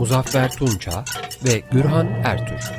[0.00, 1.04] Muzaffer Tunça
[1.44, 2.70] ve Gürhan Ertür.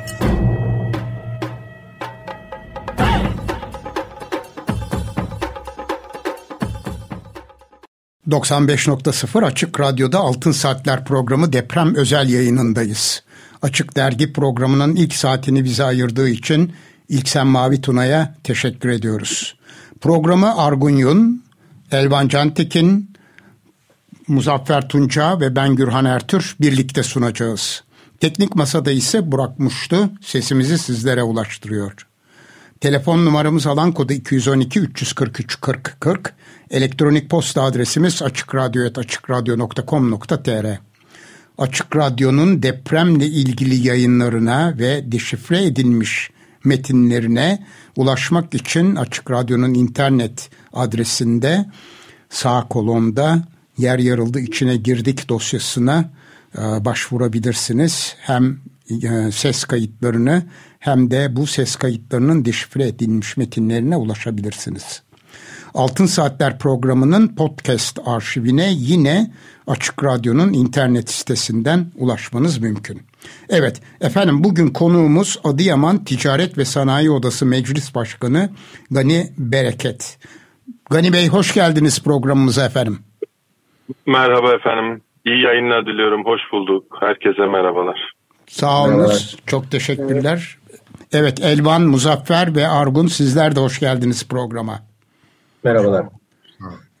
[8.28, 13.22] ...95.0 Açık Radyo'da Altın Saatler programı deprem özel yayınındayız.
[13.62, 16.72] Açık Dergi programının ilk saatini bize ayırdığı için
[17.08, 19.56] İlksen Mavi Tuna'ya teşekkür ediyoruz.
[20.00, 21.44] Programı Argun Yun,
[21.92, 23.11] Elvan Cantekin,
[24.28, 27.84] Muzaffer Tunca ve ben Gürhan Ertür birlikte sunacağız.
[28.20, 31.92] Teknik masada ise Burak Muştu sesimizi sizlere ulaştırıyor.
[32.80, 36.34] Telefon numaramız alan kodu 212 343 40 40.
[36.70, 40.66] Elektronik posta adresimiz açıkradyo.com.tr
[41.58, 46.30] Açık Radyo'nun depremle ilgili yayınlarına ve deşifre edilmiş
[46.64, 47.66] metinlerine
[47.96, 51.66] ulaşmak için Açık Radyo'nun internet adresinde
[52.30, 56.10] sağ kolonda yer yarıldı içine girdik dosyasına
[56.58, 58.16] e, başvurabilirsiniz.
[58.20, 58.58] Hem
[58.90, 60.42] e, ses kayıtlarını
[60.78, 65.02] hem de bu ses kayıtlarının deşifre edilmiş metinlerine ulaşabilirsiniz.
[65.74, 69.32] Altın Saatler programının podcast arşivine yine
[69.66, 73.02] Açık Radyo'nun internet sitesinden ulaşmanız mümkün.
[73.48, 78.50] Evet efendim bugün konuğumuz Adıyaman Ticaret ve Sanayi Odası Meclis Başkanı
[78.90, 80.18] Gani Bereket.
[80.90, 82.98] Gani Bey hoş geldiniz programımıza efendim.
[84.06, 85.02] Merhaba efendim.
[85.24, 86.24] İyi yayınlar diliyorum.
[86.24, 86.84] Hoş bulduk.
[87.00, 88.12] Herkese merhabalar.
[88.46, 89.36] Sağ olunuz.
[89.46, 90.58] Çok teşekkürler.
[91.12, 94.78] Evet Elvan, Muzaffer ve Argun sizler de hoş geldiniz programa.
[95.64, 96.06] Merhabalar.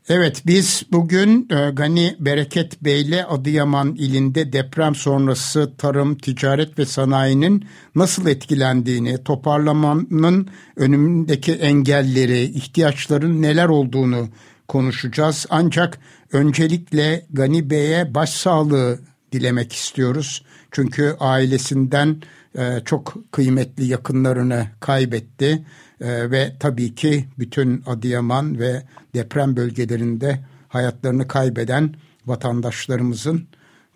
[0.08, 7.64] Evet biz bugün e, Gani Bereket Bey'le Adıyaman ilinde deprem sonrası tarım, ticaret ve sanayinin
[7.94, 14.28] nasıl etkilendiğini, toparlamanın önündeki engelleri, ihtiyaçların neler olduğunu
[14.68, 15.46] konuşacağız.
[15.50, 15.98] Ancak
[16.32, 18.98] öncelikle Gani Bey'e başsağlığı
[19.32, 20.44] dilemek istiyoruz.
[20.70, 22.22] Çünkü ailesinden
[22.58, 25.66] e, çok kıymetli yakınlarını kaybetti
[26.00, 28.82] e, ve tabii ki bütün Adıyaman ve
[29.14, 31.94] deprem bölgelerinde hayatlarını kaybeden
[32.26, 33.48] vatandaşlarımızın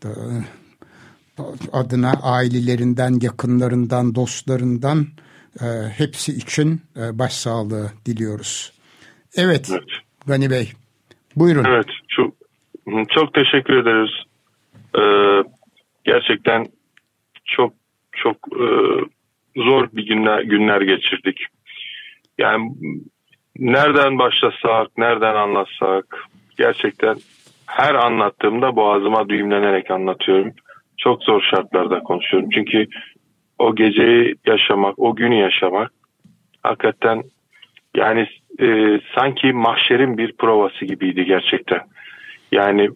[0.04, 0.10] e,
[1.72, 5.06] adına ailelerinden, yakınlarından, dostlarından
[5.60, 5.66] e,
[5.97, 8.72] hepsi için e, başsağlığı diliyoruz.
[9.36, 9.82] Evet, evet,
[10.26, 10.72] Gani Bey,
[11.36, 11.64] buyurun.
[11.64, 12.34] Evet, çok,
[13.08, 14.10] çok teşekkür ederiz.
[14.98, 15.42] Ee,
[16.04, 16.66] gerçekten
[17.44, 17.72] çok
[18.12, 18.66] çok e,
[19.56, 21.41] zor bir günler günler geçirdik.
[22.38, 22.70] Yani
[23.58, 26.24] nereden başlasak, nereden anlatsak
[26.58, 27.16] gerçekten
[27.66, 30.53] her anlattığımda boğazıma düğümlenerek anlatıyorum.
[30.98, 32.50] Çok zor şartlarda konuşuyorum.
[32.50, 32.86] Çünkü
[33.58, 35.92] o geceyi yaşamak, o günü yaşamak
[36.62, 37.22] hakikaten
[37.96, 38.28] yani
[38.60, 41.80] e, sanki mahşerin bir provası gibiydi gerçekten.
[42.52, 42.90] Yani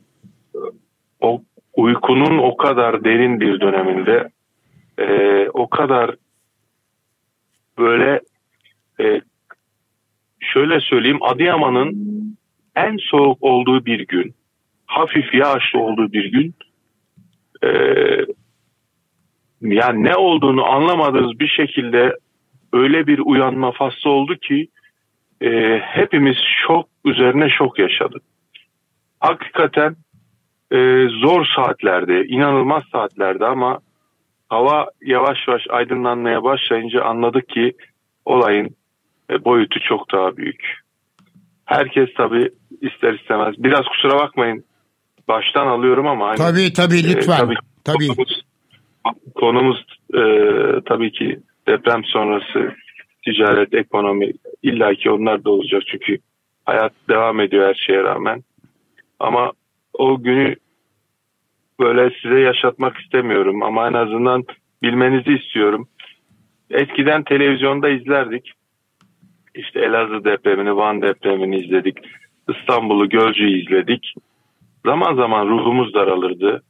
[1.20, 1.42] o
[1.76, 4.28] uykunun o kadar derin bir döneminde
[4.98, 6.16] e, o kadar
[7.78, 8.20] böyle
[9.00, 9.20] e,
[10.40, 12.20] şöyle söyleyeyim Adıyaman'ın
[12.76, 14.34] en soğuk olduğu bir gün,
[14.86, 16.54] hafif yağışlı olduğu bir gün
[17.64, 17.70] e,
[19.60, 22.16] yani ne olduğunu anlamadığımız bir şekilde
[22.72, 24.68] öyle bir uyanma faslı oldu ki
[25.40, 26.36] e, hepimiz
[26.66, 28.22] şok üzerine şok yaşadık.
[29.20, 29.96] Hakikaten
[30.72, 30.76] e,
[31.08, 33.78] zor saatlerde, inanılmaz saatlerde ama
[34.48, 37.72] hava yavaş yavaş aydınlanmaya başlayınca anladık ki
[38.24, 38.76] olayın
[39.30, 40.80] e, boyutu çok daha büyük.
[41.64, 43.54] Herkes tabii ister istemez.
[43.58, 44.64] Biraz kusura bakmayın
[45.28, 46.28] baştan alıyorum ama.
[46.28, 47.34] Hani, tabii tabii lütfen.
[47.34, 47.54] E, tabii,
[47.84, 48.08] tabii.
[48.08, 48.42] Konumuz,
[49.34, 49.84] konumuz
[50.14, 50.22] e,
[50.86, 52.74] tabii ki deprem sonrası
[53.24, 54.32] ticaret, ekonomi
[54.62, 56.18] illaki onlar da olacak çünkü
[56.64, 58.42] hayat devam ediyor her şeye rağmen.
[59.20, 59.52] Ama
[59.92, 60.56] o günü
[61.80, 64.44] böyle size yaşatmak istemiyorum ama en azından
[64.82, 65.88] bilmenizi istiyorum.
[66.70, 68.52] Eskiden televizyonda izlerdik.
[69.54, 71.98] İşte Elazığ depremini, Van depremini izledik.
[72.48, 74.14] İstanbul'u, Gölcü'yü izledik.
[74.86, 76.62] Zaman zaman ruhumuz daralırdı.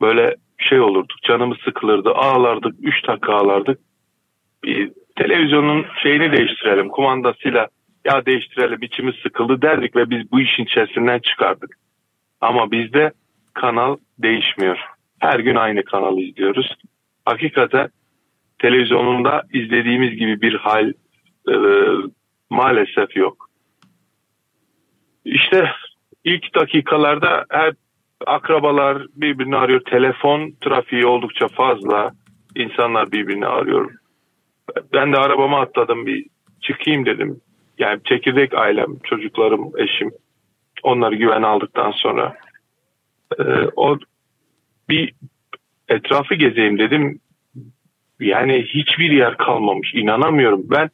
[0.00, 3.80] Böyle şey olurduk, canımız sıkılırdı, ağlardık, üç dakika ağlardık.
[4.64, 7.68] Bir televizyonun şeyini değiştirelim, kumandasıyla
[8.04, 11.76] ya değiştirelim, içimiz sıkıldı derdik ve biz bu işin içerisinden çıkardık.
[12.40, 13.12] Ama bizde
[13.54, 14.78] kanal değişmiyor.
[15.18, 16.74] Her gün aynı kanalı izliyoruz.
[17.24, 17.88] Hakikaten
[18.58, 20.92] televizyonunda izlediğimiz gibi bir hal
[21.48, 21.54] e,
[22.50, 23.50] maalesef yok.
[25.24, 25.70] İşte
[26.24, 27.74] ilk dakikalarda hep
[28.26, 29.80] akrabalar birbirini arıyor.
[29.80, 32.12] Telefon trafiği oldukça fazla.
[32.56, 33.92] İnsanlar birbirini arıyor.
[34.92, 36.26] Ben de arabama atladım bir
[36.60, 37.40] çıkayım dedim.
[37.78, 40.10] Yani çekirdek ailem, çocuklarım, eşim
[40.82, 42.36] onları güven aldıktan sonra
[43.38, 43.42] e,
[43.76, 43.98] o
[44.88, 45.14] bir
[45.88, 47.20] etrafı gezeyim dedim.
[48.20, 49.94] Yani hiçbir yer kalmamış.
[49.94, 50.62] İnanamıyorum.
[50.70, 50.90] Ben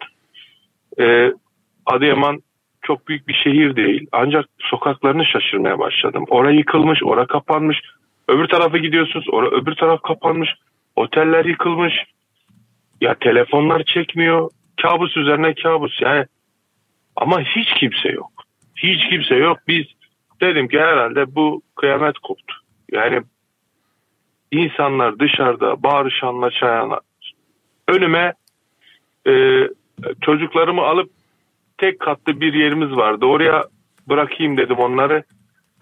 [1.00, 1.32] e,
[1.86, 2.42] Adıyaman
[2.82, 4.06] çok büyük bir şehir değil.
[4.12, 6.24] Ancak sokaklarını şaşırmaya başladım.
[6.28, 7.80] Orası yıkılmış, ora kapanmış.
[8.28, 10.50] Öbür tarafa gidiyorsunuz, ora öbür taraf kapanmış.
[10.96, 11.94] Oteller yıkılmış.
[13.00, 14.50] Ya telefonlar çekmiyor.
[14.82, 16.00] Kabus üzerine kabus.
[16.00, 16.26] Yani
[17.16, 18.32] ama hiç kimse yok.
[18.76, 19.58] Hiç kimse yok.
[19.68, 19.86] Biz
[20.40, 22.54] dedim ki herhalde bu kıyamet koptu.
[22.92, 23.20] Yani
[24.50, 27.00] insanlar dışarıda bağırışanla çayana.
[27.88, 28.32] Önüme
[29.26, 29.62] e,
[30.20, 31.10] çocuklarımı alıp
[31.78, 33.26] tek katlı bir yerimiz vardı.
[33.26, 33.64] Oraya
[34.08, 35.24] bırakayım dedim onları.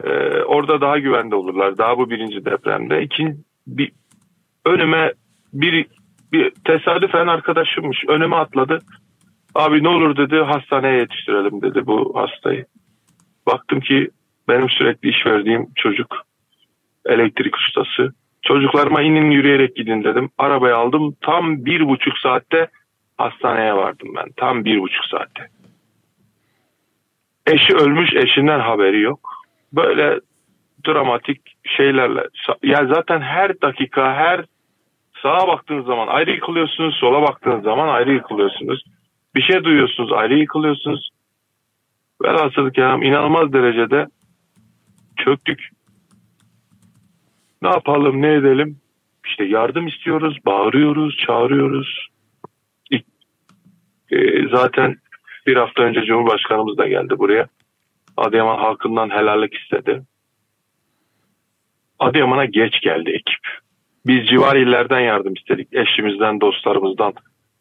[0.05, 0.09] Ee,
[0.43, 1.79] orada daha güvende olurlar.
[1.79, 3.03] Daha bu birinci depremde.
[3.03, 3.37] İkinci,
[3.67, 3.93] bir,
[4.65, 5.13] önüme
[5.53, 5.87] bir,
[6.33, 8.05] bir tesadüfen arkadaşımmış.
[8.09, 8.79] Önüme atladı.
[9.55, 12.67] Abi ne olur dedi hastaneye yetiştirelim dedi bu hastayı.
[13.47, 14.11] Baktım ki
[14.49, 16.17] benim sürekli iş verdiğim çocuk
[17.07, 18.13] elektrik ustası.
[18.43, 20.31] Çocuklarıma inin yürüyerek gidin dedim.
[20.39, 21.15] Arabayı aldım.
[21.21, 22.69] Tam bir buçuk saatte
[23.19, 24.27] hastaneye vardım ben.
[24.37, 25.49] Tam bir buçuk saatte.
[27.47, 29.31] Eşi ölmüş, eşinden haberi yok.
[29.73, 30.21] Böyle
[30.87, 32.25] dramatik şeylerle.
[32.63, 34.45] Ya zaten her dakika, her
[35.23, 38.85] sağa baktığınız zaman ayrı yıkılıyorsunuz, sola baktığınız zaman ayrı yıkılıyorsunuz.
[39.35, 41.09] Bir şey duyuyorsunuz, ayrı yıkılıyorsunuz.
[42.23, 44.07] Velhasıl kelam inanılmaz derecede
[45.17, 45.69] çöktük.
[47.63, 48.81] Ne yapalım, ne edelim?
[49.27, 52.09] İşte yardım istiyoruz, bağırıyoruz, çağırıyoruz.
[54.11, 54.97] E, zaten
[55.47, 57.49] bir hafta önce Cumhurbaşkanımız da geldi buraya.
[58.17, 60.03] Adıyaman halkından helallik istedi.
[61.99, 63.68] Adıyaman'a geç geldi ekip.
[64.09, 65.69] Biz civar illerden yardım istedik.
[65.73, 67.13] Eşimizden, dostlarımızdan,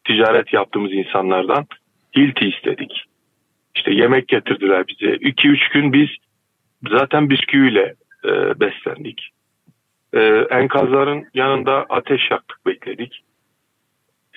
[0.06, 1.66] ticaret yaptığımız insanlardan
[2.16, 3.04] hilti istedik.
[3.74, 5.10] İşte yemek getirdiler bize.
[5.14, 6.08] 2-3 gün biz
[6.90, 9.28] zaten bisküviyle e, beslendik.
[10.12, 13.24] E, enkazların yanında ateş yaktık, bekledik.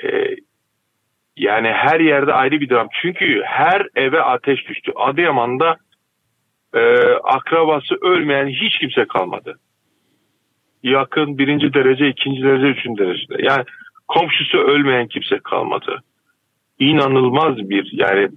[0.04, 0.36] E,
[1.38, 2.88] yani her yerde ayrı bir dram.
[3.02, 4.92] Çünkü her eve ateş düştü.
[4.96, 5.78] Adıyaman'da
[6.74, 6.80] e,
[7.24, 9.60] akrabası ölmeyen hiç kimse kalmadı.
[10.84, 13.36] Yakın birinci derece, ikinci derece, üçüncü derecede.
[13.40, 13.64] Yani
[14.08, 16.04] komşusu ölmeyen kimse kalmadı.
[16.80, 18.30] İnanılmaz bir yani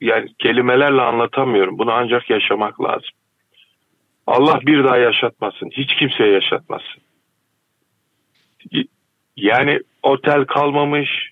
[0.00, 1.78] yani kelimelerle anlatamıyorum.
[1.78, 3.10] Bunu ancak yaşamak lazım.
[4.26, 5.70] Allah bir daha yaşatmasın.
[5.72, 7.02] Hiç kimseye yaşatmasın.
[9.36, 11.30] Yani otel kalmamış,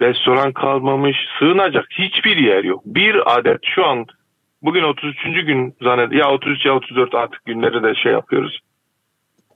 [0.00, 2.82] restoran kalmamış, sığınacak hiçbir yer yok.
[2.84, 4.06] Bir adet şu an
[4.62, 5.46] bugün 33.
[5.46, 8.58] gün zannet ya 33 ya 34 artık günleri de şey yapıyoruz.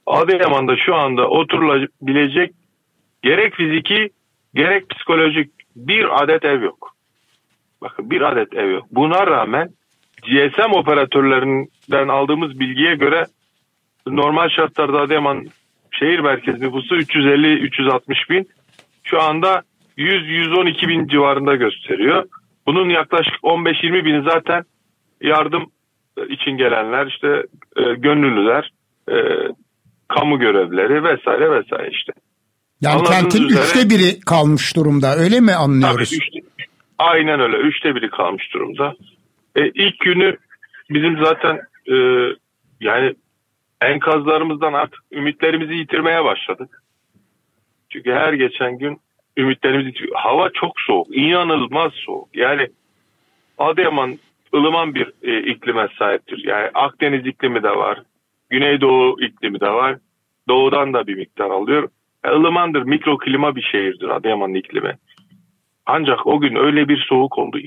[0.07, 2.55] Adıyaman'da şu anda oturulabilecek
[3.23, 4.11] gerek fiziki
[4.55, 6.95] gerek psikolojik bir adet ev yok.
[7.83, 8.87] Bakın bir adet ev yok.
[8.91, 9.69] Buna rağmen
[10.23, 13.27] GSM operatörlerinden aldığımız bilgiye göre
[14.07, 15.47] normal şartlarda Adıyaman
[15.91, 18.49] şehir merkezi nüfusu 350-360 bin.
[19.05, 19.63] Şu anda
[19.99, 22.25] 100-112 bin civarında gösteriyor.
[22.67, 24.65] Bunun yaklaşık 15-20 bin zaten
[25.21, 25.71] yardım
[26.29, 28.71] için gelenler işte e, gönüllüler,
[29.09, 29.17] e,
[30.15, 32.13] kamu görevlileri vesaire vesaire işte.
[32.81, 36.11] Yani Anladığınız kentin üzere, üçte biri kalmış durumda öyle mi anlıyoruz?
[36.11, 36.41] Tabii üçte,
[36.99, 38.95] aynen öyle üçte biri kalmış durumda.
[39.57, 40.37] E, ilk günü
[40.91, 41.97] bizim zaten e,
[42.81, 43.15] yani
[43.81, 46.83] enkazlarımızdan artık ümitlerimizi yitirmeye başladık.
[47.91, 49.01] Çünkü her geçen gün
[49.37, 51.17] ümitlerimiz hava çok soğuk.
[51.17, 52.29] inanılmaz soğuk.
[52.35, 52.69] Yani
[53.59, 54.19] Adıyaman
[54.55, 56.45] ılıman bir e, iklime sahiptir.
[56.45, 58.03] Yani Akdeniz iklimi de var.
[58.53, 59.97] Güneydoğu iklimi de var.
[60.49, 61.89] Doğudan da bir miktar alıyor.
[62.25, 64.99] Yani ılımandır, mikroklima bir şehirdir Adıyaman iklimi.
[65.87, 67.59] Ancak o gün öyle bir soğuk oldu.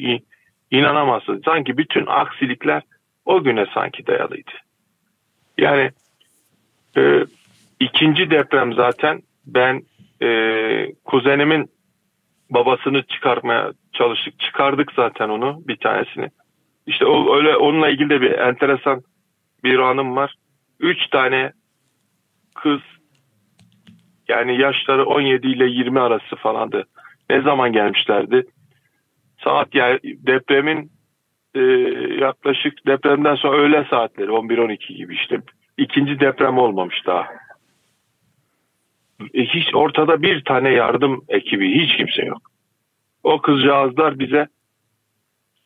[0.72, 1.42] İnanamazsın.
[1.46, 2.82] Sanki bütün aksilikler
[3.26, 4.52] o güne sanki dayalıydı.
[5.58, 5.92] Yani
[6.98, 7.26] e,
[7.80, 9.82] ikinci deprem zaten ben
[10.22, 10.30] e,
[11.06, 11.70] kuzenimin
[12.50, 14.40] babasını çıkarmaya çalıştık.
[14.40, 16.30] Çıkardık zaten onu bir tanesini.
[16.88, 19.02] İşte o, öyle onunla ilgili de bir enteresan
[19.64, 20.36] bir anım var.
[20.80, 21.52] Üç tane
[22.56, 22.82] kız
[24.28, 26.88] yani yaşları 17 ile 20 arası falandı.
[27.30, 28.46] Ne zaman gelmişlerdi?
[29.44, 30.92] Saat yani depremin
[31.56, 31.60] e,
[32.22, 35.42] yaklaşık depremden sonra öğle saatleri 11-12 gibi işte.
[35.78, 37.28] ikinci deprem olmamış daha.
[39.34, 42.42] e, hiç ortada bir tane yardım ekibi hiç kimse yok.
[43.24, 44.48] O kızcağızlar bize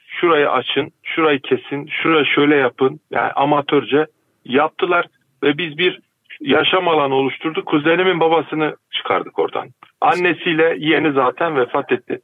[0.08, 3.00] şurayı açın, şurayı kesin, şurayı şöyle yapın.
[3.12, 4.08] Yani amatörce
[4.50, 5.06] yaptılar
[5.44, 6.00] ve biz bir
[6.42, 7.66] yaşam alanı oluşturduk.
[7.66, 9.70] Kuzenimin babasını çıkardık oradan.
[10.02, 12.20] Annesiyle yeğeni zaten vefat etti.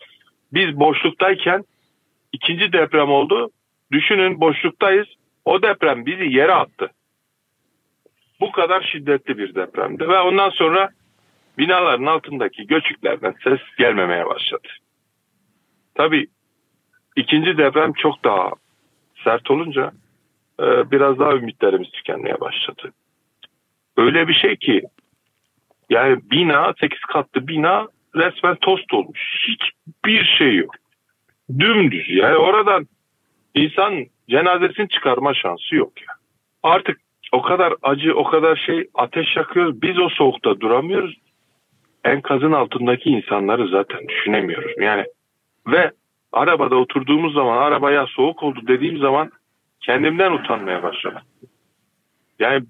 [0.53, 1.63] Biz boşluktayken
[2.33, 3.49] ikinci deprem oldu.
[3.91, 5.07] Düşünün boşluktayız.
[5.45, 6.89] O deprem bizi yere attı.
[8.39, 10.89] Bu kadar şiddetli bir depremdi ve ondan sonra
[11.57, 14.67] binaların altındaki göçüklerden ses gelmemeye başladı.
[15.95, 16.27] Tabii
[17.15, 18.51] ikinci deprem çok daha
[19.23, 19.91] sert olunca
[20.59, 22.93] e, biraz daha ümitlerimiz tükenmeye başladı.
[23.97, 24.81] Öyle bir şey ki
[25.89, 29.47] yani bina 8 katlı bina resmen tost olmuş.
[29.47, 30.75] Hiçbir şey yok.
[31.59, 32.87] Dümdüz yani oradan
[33.55, 36.13] insan cenazesini çıkarma şansı yok ya.
[36.63, 36.97] Artık
[37.31, 39.81] o kadar acı, o kadar şey ateş yakıyoruz.
[39.81, 41.15] Biz o soğukta duramıyoruz.
[42.05, 44.71] Enkazın altındaki insanları zaten düşünemiyoruz.
[44.77, 45.05] Yani
[45.67, 45.91] ve
[46.31, 49.31] arabada oturduğumuz zaman arabaya soğuk oldu dediğim zaman
[49.85, 51.21] kendimden utanmaya başladım.
[52.39, 52.65] Yani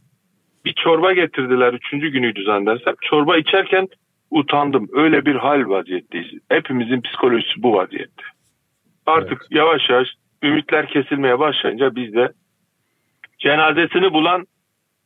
[0.66, 2.96] bir çorba getirdiler üçüncü günüydü zannedersem.
[3.02, 3.88] Çorba içerken
[4.32, 4.90] utandım.
[4.94, 6.42] Öyle bir hal vaziyetteyiz.
[6.50, 8.24] Hepimizin psikolojisi bu vaziyette.
[9.06, 9.52] Artık evet.
[9.52, 10.08] yavaş yavaş
[10.44, 12.32] ümitler kesilmeye başlayınca biz de
[13.40, 14.46] cenazesini bulan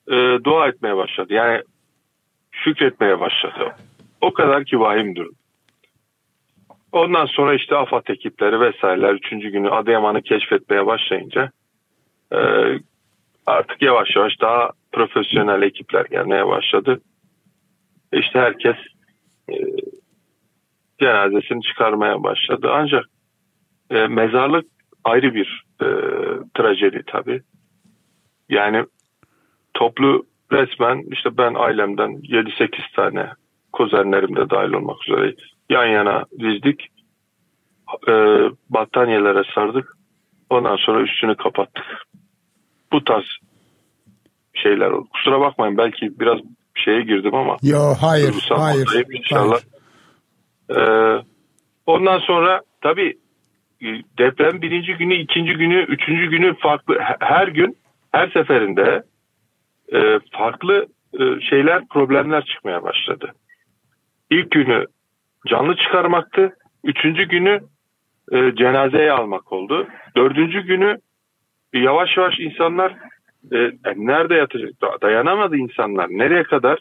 [0.07, 1.33] e, dua etmeye başladı.
[1.33, 1.61] Yani
[2.51, 3.75] şükretmeye başladı.
[4.21, 5.35] O kadar ki vahim durum.
[6.91, 11.51] Ondan sonra işte AFAD ekipleri vesaireler üçüncü günü Adıyaman'ı keşfetmeye başlayınca
[12.33, 12.39] e,
[13.45, 17.01] artık yavaş yavaş daha profesyonel ekipler gelmeye başladı.
[18.13, 18.75] İşte herkes
[19.49, 19.55] e,
[20.99, 22.69] cenazesini çıkarmaya başladı.
[22.71, 23.05] Ancak
[23.89, 24.65] e, mezarlık
[25.03, 25.87] ayrı bir e,
[26.53, 27.41] trajedi tabii.
[28.49, 28.85] Yani
[29.73, 33.29] toplu resmen işte ben ailemden 7-8 tane
[33.73, 35.35] kuzenlerim de dahil olmak üzere
[35.69, 36.87] yan yana dizdik.
[38.07, 38.13] E,
[38.69, 39.97] battaniyelere sardık.
[40.49, 42.08] Ondan sonra üstünü kapattık.
[42.91, 43.25] Bu tarz
[44.53, 45.07] şeyler oldu.
[45.13, 46.37] Kusura bakmayın belki biraz
[46.75, 47.57] şeye girdim ama.
[47.63, 49.05] Yo hayır hayır.
[49.13, 49.59] inşallah.
[50.69, 51.17] hayır.
[51.19, 51.23] Ee,
[51.85, 53.17] ondan sonra tabii
[53.81, 57.77] e, deprem birinci günü, ikinci günü, üçüncü günü farklı her gün
[58.11, 59.03] her seferinde
[59.93, 63.31] e, farklı e, şeyler problemler çıkmaya başladı.
[64.31, 64.85] İlk günü
[65.47, 66.53] canlı çıkarmaktı.
[66.83, 67.59] Üçüncü günü
[68.31, 69.87] e, cenazeye almak oldu.
[70.15, 70.97] Dördüncü günü
[71.73, 72.95] yavaş yavaş insanlar
[73.51, 74.71] e, e, nerede yatacak?
[75.01, 76.09] Dayanamadı insanlar.
[76.09, 76.79] Nereye kadar?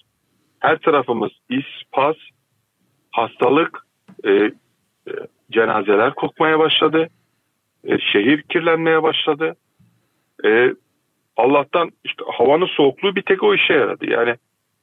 [0.61, 2.17] Her tarafımız is, pas,
[3.11, 3.87] hastalık,
[4.25, 4.53] e, e,
[5.51, 7.09] cenazeler kokmaya başladı.
[7.85, 9.57] E, şehir kirlenmeye başladı.
[10.45, 10.75] E,
[11.37, 14.11] Allah'tan işte havanın soğukluğu bir tek o işe yaradı.
[14.11, 14.37] Yani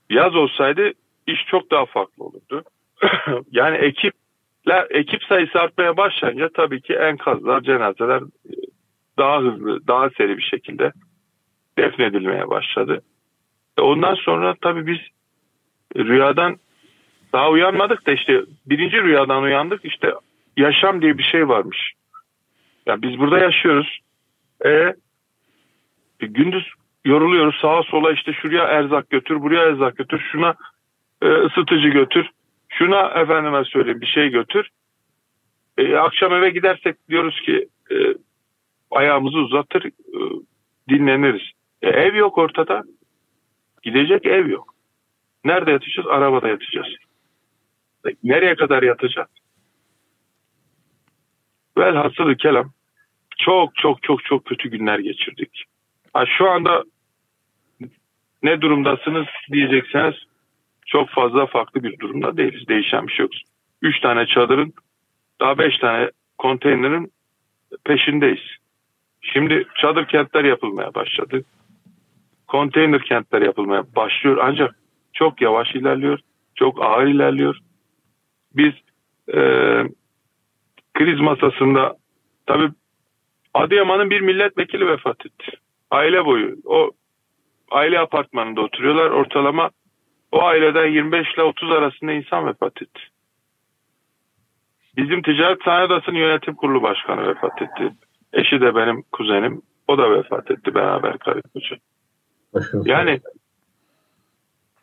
[0.10, 0.92] yaz olsaydı
[1.28, 2.64] iş çok daha farklı olurdu.
[3.52, 8.54] yani ekipler, ekip sayısı artmaya başlayınca tabii ki enkazlar, cenazeler e,
[9.18, 10.92] daha hızlı, daha seri bir şekilde
[11.78, 13.02] defnedilmeye başladı.
[13.78, 15.00] E ondan sonra tabii biz
[15.96, 16.58] rüyadan
[17.34, 20.14] daha uyanmadık da işte birinci rüyadan uyandık işte
[20.58, 21.94] yaşam diye bir şey varmış.
[22.86, 24.00] Ya yani biz burada yaşıyoruz.
[24.66, 24.96] E, e,
[26.20, 26.68] gündüz
[27.06, 30.56] yoruluyoruz sağa sola işte şuraya erzak götür, buraya erzak götür, şuna
[31.22, 32.30] e, ısıtıcı götür,
[32.70, 34.70] şuna efendime söyleyeyim bir şey götür.
[35.78, 37.96] E, akşam eve gidersek diyoruz ki e,
[38.96, 39.92] ayağımızı uzatır, e,
[40.90, 41.52] dinleniriz.
[41.82, 42.84] E, ev yok ortada.
[43.84, 44.74] Gidecek ev yok.
[45.46, 46.08] Nerede yatacağız?
[46.08, 46.88] Arabada yatacağız.
[48.08, 49.30] E, nereye kadar yatacağız?
[51.78, 52.72] Velhasılı kelam
[53.38, 55.64] çok çok çok çok kötü günler geçirdik.
[56.14, 56.84] Ha, şu anda
[58.44, 60.16] ne durumdasınız diyecekseniz
[60.86, 62.68] çok fazla farklı bir durumda değiliz.
[62.68, 63.32] Değişen bir şey yok.
[63.82, 64.74] Üç tane çadırın
[65.40, 67.12] daha beş tane konteynerin
[67.86, 68.58] peşindeyiz.
[69.36, 71.44] Şimdi çadır kentler yapılmaya başladı
[72.48, 74.76] konteyner kentler yapılmaya başlıyor ancak
[75.14, 76.20] çok yavaş ilerliyor,
[76.56, 77.60] çok ağır ilerliyor.
[78.56, 78.74] Biz
[79.34, 79.40] e,
[80.94, 81.96] kriz masasında
[82.46, 82.70] tabii
[83.54, 85.52] Adıyaman'ın bir milletvekili vefat etti.
[85.92, 86.56] Aile boyu.
[86.66, 86.92] O
[87.72, 89.10] aile apartmanında oturuyorlar.
[89.10, 89.70] Ortalama
[90.32, 93.02] o aileden 25 ile 30 arasında insan vefat etti.
[94.98, 97.92] Bizim Ticaret Sanayi Odası'nın yönetim kurulu başkanı vefat etti.
[98.36, 99.62] Eşi de benim kuzenim.
[99.88, 101.76] O da vefat etti beraber karı koca.
[102.86, 103.20] Yani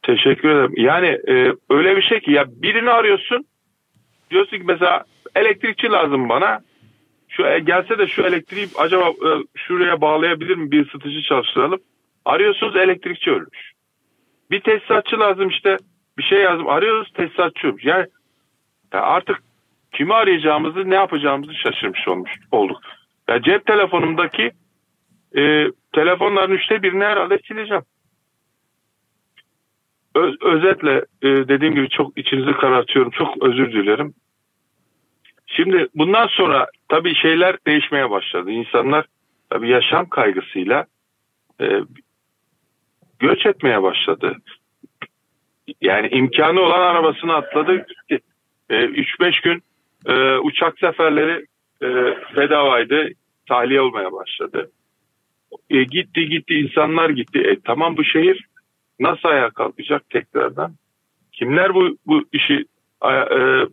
[0.03, 0.73] teşekkür ederim.
[0.77, 3.45] Yani e, öyle bir şey ki ya birini arıyorsun
[4.31, 5.05] diyorsun ki mesela
[5.37, 6.61] elektrikçi lazım bana.
[7.29, 11.81] Şu e, gelse de şu elektriği acaba e, şuraya bağlayabilir mi bir ısıtıcı çalıştıralım.
[12.25, 13.73] Arıyorsunuz elektrikçi ölmüş.
[14.51, 15.77] Bir tesisatçı lazım işte
[16.19, 16.69] bir şey yazdım.
[16.69, 17.75] Arıyoruz tesisatçı.
[17.83, 18.07] Yani
[18.93, 19.43] ya artık
[19.93, 22.81] kimi arayacağımızı ne yapacağımızı şaşırmış olmuş olduk.
[23.29, 24.53] Ya cep telefonumdaki
[25.37, 27.83] e, telefonların üçte birini herhalde sileceğim.
[30.15, 33.11] Öz, özetle e, dediğim gibi çok içinizi karartıyorum.
[33.11, 34.15] Çok özür dilerim.
[35.47, 38.51] Şimdi bundan sonra tabii şeyler değişmeye başladı.
[38.51, 39.07] İnsanlar
[39.51, 40.87] tabii yaşam kaygısıyla
[41.61, 41.81] e,
[43.19, 44.37] göç etmeye başladı.
[45.81, 47.87] Yani imkanı olan arabasını atladı.
[48.71, 49.63] 3-5 e, gün
[50.07, 51.47] e, uçak seferleri
[51.83, 53.09] e, bedavaydı.
[53.49, 54.71] Tahliye olmaya başladı.
[55.71, 57.39] E, gitti gitti insanlar gitti.
[57.39, 58.47] E, tamam bu şehir
[59.01, 60.75] nasıl ayağa kalkacak tekrardan?
[61.33, 62.65] Kimler bu bu işi
[63.05, 63.11] e,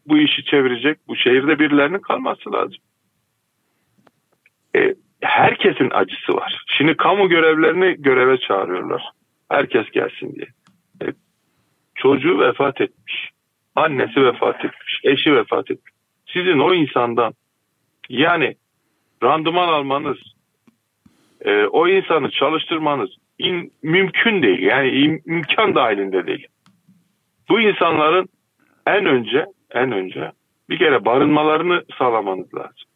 [0.08, 0.98] bu işi çevirecek?
[1.08, 2.82] Bu şehirde birilerinin kalması lazım.
[4.76, 6.64] E, herkesin acısı var.
[6.78, 9.04] Şimdi kamu görevlerini göreve çağırıyorlar.
[9.50, 10.48] Herkes gelsin diye.
[11.02, 11.06] E,
[11.96, 13.30] çocuğu vefat etmiş.
[13.76, 15.00] Annesi vefat etmiş.
[15.04, 15.94] Eşi vefat etmiş.
[16.34, 17.34] Sizin o insandan
[18.10, 18.56] yani
[19.24, 20.18] randıman almanız,
[21.42, 24.60] e, o insanı çalıştırmanız in, mümkün değil.
[24.60, 26.48] Yani im, imkan dahilinde değil.
[27.50, 28.30] Bu insanların
[28.88, 30.32] en önce en önce
[30.70, 32.90] bir kere barınmalarını sağlamanız lazım.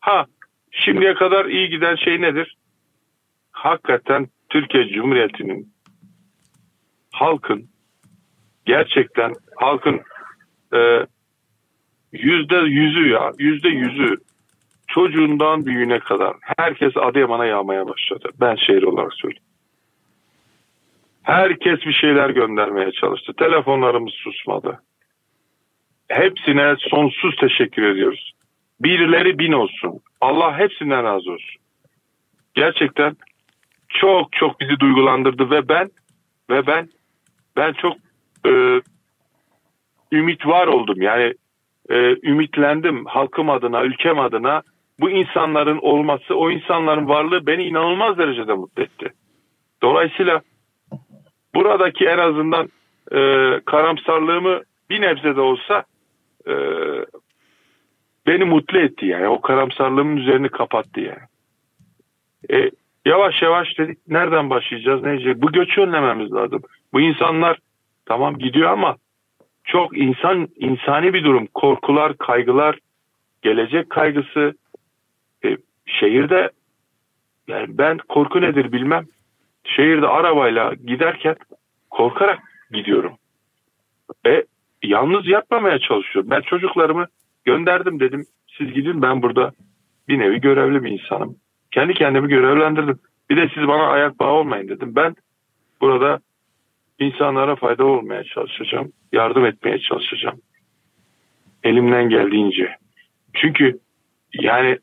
[0.00, 0.26] Ha
[0.70, 2.56] şimdiye kadar iyi giden şey nedir?
[3.50, 5.72] Hakikaten Türkiye Cumhuriyeti'nin
[7.12, 7.68] halkın
[8.66, 10.00] gerçekten halkın
[10.74, 11.06] e,
[12.12, 14.16] yüzde yüzü ya yüzde yüzü
[14.88, 18.28] çocuğundan büyüğüne kadar herkes Adıyaman'a yağmaya başladı.
[18.40, 19.42] Ben şehir olarak söyleyeyim.
[21.22, 23.32] Herkes bir şeyler göndermeye çalıştı.
[23.38, 24.82] Telefonlarımız susmadı.
[26.08, 28.32] Hepsine sonsuz teşekkür ediyoruz.
[28.80, 30.00] Birileri bin olsun.
[30.20, 31.60] Allah hepsinden razı olsun.
[32.54, 33.16] Gerçekten
[33.88, 35.90] çok çok bizi duygulandırdı ve ben
[36.50, 36.88] ve ben
[37.56, 37.96] ben çok
[38.46, 38.80] e,
[40.12, 41.02] ümit var oldum.
[41.02, 41.34] Yani
[41.90, 44.62] e, ümitlendim halkım adına, ülkem adına.
[45.00, 49.12] Bu insanların olması, o insanların varlığı beni inanılmaz derecede mutlu etti.
[49.82, 50.40] Dolayısıyla
[51.54, 52.68] buradaki en azından
[53.12, 53.20] e,
[53.64, 55.84] karamsarlığımı bir nebze de olsa
[56.46, 56.54] e,
[58.26, 59.28] beni mutlu etti yani.
[59.28, 61.22] O karamsarlığımın üzerini kapattı yani.
[62.50, 62.70] E,
[63.06, 65.42] yavaş yavaş dedik nereden başlayacağız ne diyecek?
[65.42, 66.62] Bu göçü önlememiz lazım.
[66.92, 67.58] Bu insanlar
[68.06, 68.96] tamam gidiyor ama
[69.68, 71.46] çok insan insani bir durum.
[71.54, 72.78] Korkular, kaygılar,
[73.42, 74.54] gelecek kaygısı.
[75.44, 76.50] E, şehirde
[77.48, 79.06] yani ben korku nedir bilmem.
[79.64, 81.36] Şehirde arabayla giderken
[81.90, 82.38] korkarak
[82.72, 83.12] gidiyorum.
[84.26, 84.44] E
[84.82, 86.30] yalnız yapmamaya çalışıyorum.
[86.30, 87.06] Ben çocuklarımı
[87.44, 88.26] gönderdim dedim.
[88.58, 89.52] Siz gidin ben burada
[90.08, 91.36] bir nevi görevli bir insanım.
[91.70, 92.98] Kendi kendimi görevlendirdim.
[93.30, 94.92] Bir de siz bana ayak bağı olmayın dedim.
[94.96, 95.16] Ben
[95.80, 96.20] burada
[96.98, 98.92] insanlara fayda olmaya çalışacağım.
[99.12, 100.40] Yardım etmeye çalışacağım.
[101.62, 102.76] Elimden geldiğince.
[103.34, 103.78] Çünkü
[104.32, 104.78] yani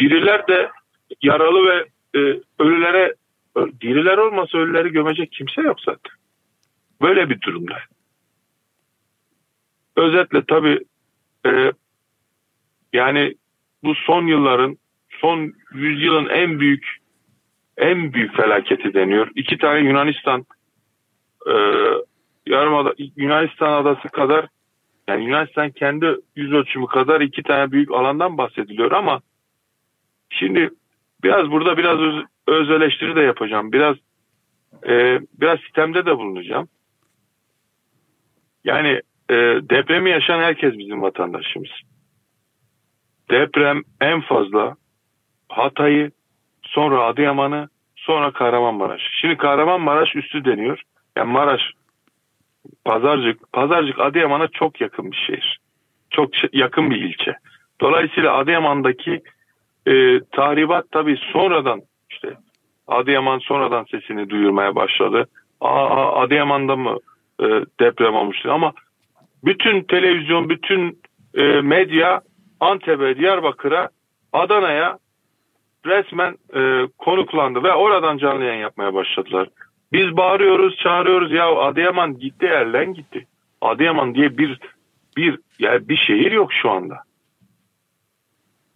[0.00, 0.70] diriler de
[1.22, 1.86] yaralı ve
[2.18, 3.14] e, ölülere
[3.80, 6.12] diriler olmasa ölüleri gömecek kimse yok zaten.
[7.02, 7.78] Böyle bir durumda.
[9.96, 10.84] Özetle tabii
[11.46, 11.72] e,
[12.92, 13.34] yani
[13.84, 14.78] bu son yılların
[15.20, 17.03] son yüzyılın en büyük
[17.78, 19.30] en büyük felaketi deniyor.
[19.34, 20.46] İki tane Yunanistan
[21.46, 21.54] e,
[22.46, 24.46] yarımada Yunanistan adası kadar
[25.08, 29.20] yani Yunanistan kendi yüz ölçümü kadar iki tane büyük alandan bahsediliyor ama
[30.30, 30.70] şimdi
[31.22, 33.72] biraz burada biraz öz, öz eleştiri de yapacağım.
[33.72, 33.96] Biraz
[34.86, 36.68] e, biraz sistemde de bulunacağım.
[38.64, 39.34] Yani e,
[39.70, 41.70] depremi yaşayan herkes bizim vatandaşımız.
[43.30, 44.76] Deprem en fazla
[45.48, 46.10] Hatay'ı,
[46.66, 49.02] sonra Adıyaman'ı, sonra Kahramanmaraş.
[49.20, 50.82] Şimdi Kahramanmaraş üstü deniyor.
[51.16, 51.60] Yani Maraş,
[52.84, 55.60] Pazarcık, Pazarcık Adıyaman'a çok yakın bir şehir.
[56.10, 57.36] Çok yakın bir ilçe.
[57.80, 59.22] Dolayısıyla Adıyaman'daki
[59.86, 62.28] e, tahribat tabii sonradan işte
[62.88, 65.28] Adıyaman sonradan sesini duyurmaya başladı.
[65.60, 66.98] Aa, Adıyaman'da mı
[67.40, 67.44] e,
[67.80, 68.72] deprem olmuştu ama
[69.44, 71.02] bütün televizyon, bütün
[71.34, 72.20] e, medya
[72.60, 73.88] Antep'e, Diyarbakır'a,
[74.32, 74.98] Adana'ya
[75.86, 79.48] resmen e, konuklandı ve oradan canlı yayın yapmaya başladılar.
[79.92, 83.26] Biz bağırıyoruz, çağırıyoruz ya Adıyaman gitti elden gitti.
[83.60, 84.60] Adıyaman diye bir
[85.16, 86.96] bir yani bir şehir yok şu anda.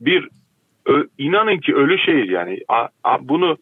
[0.01, 0.29] Bir
[0.87, 2.61] ö, inanın ki ölü şehir yani.
[2.69, 3.59] A, a, bunu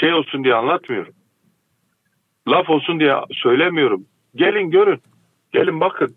[0.00, 1.14] şey olsun diye anlatmıyorum.
[2.48, 4.06] Laf olsun diye söylemiyorum.
[4.34, 5.00] Gelin görün.
[5.52, 6.16] Gelin bakın.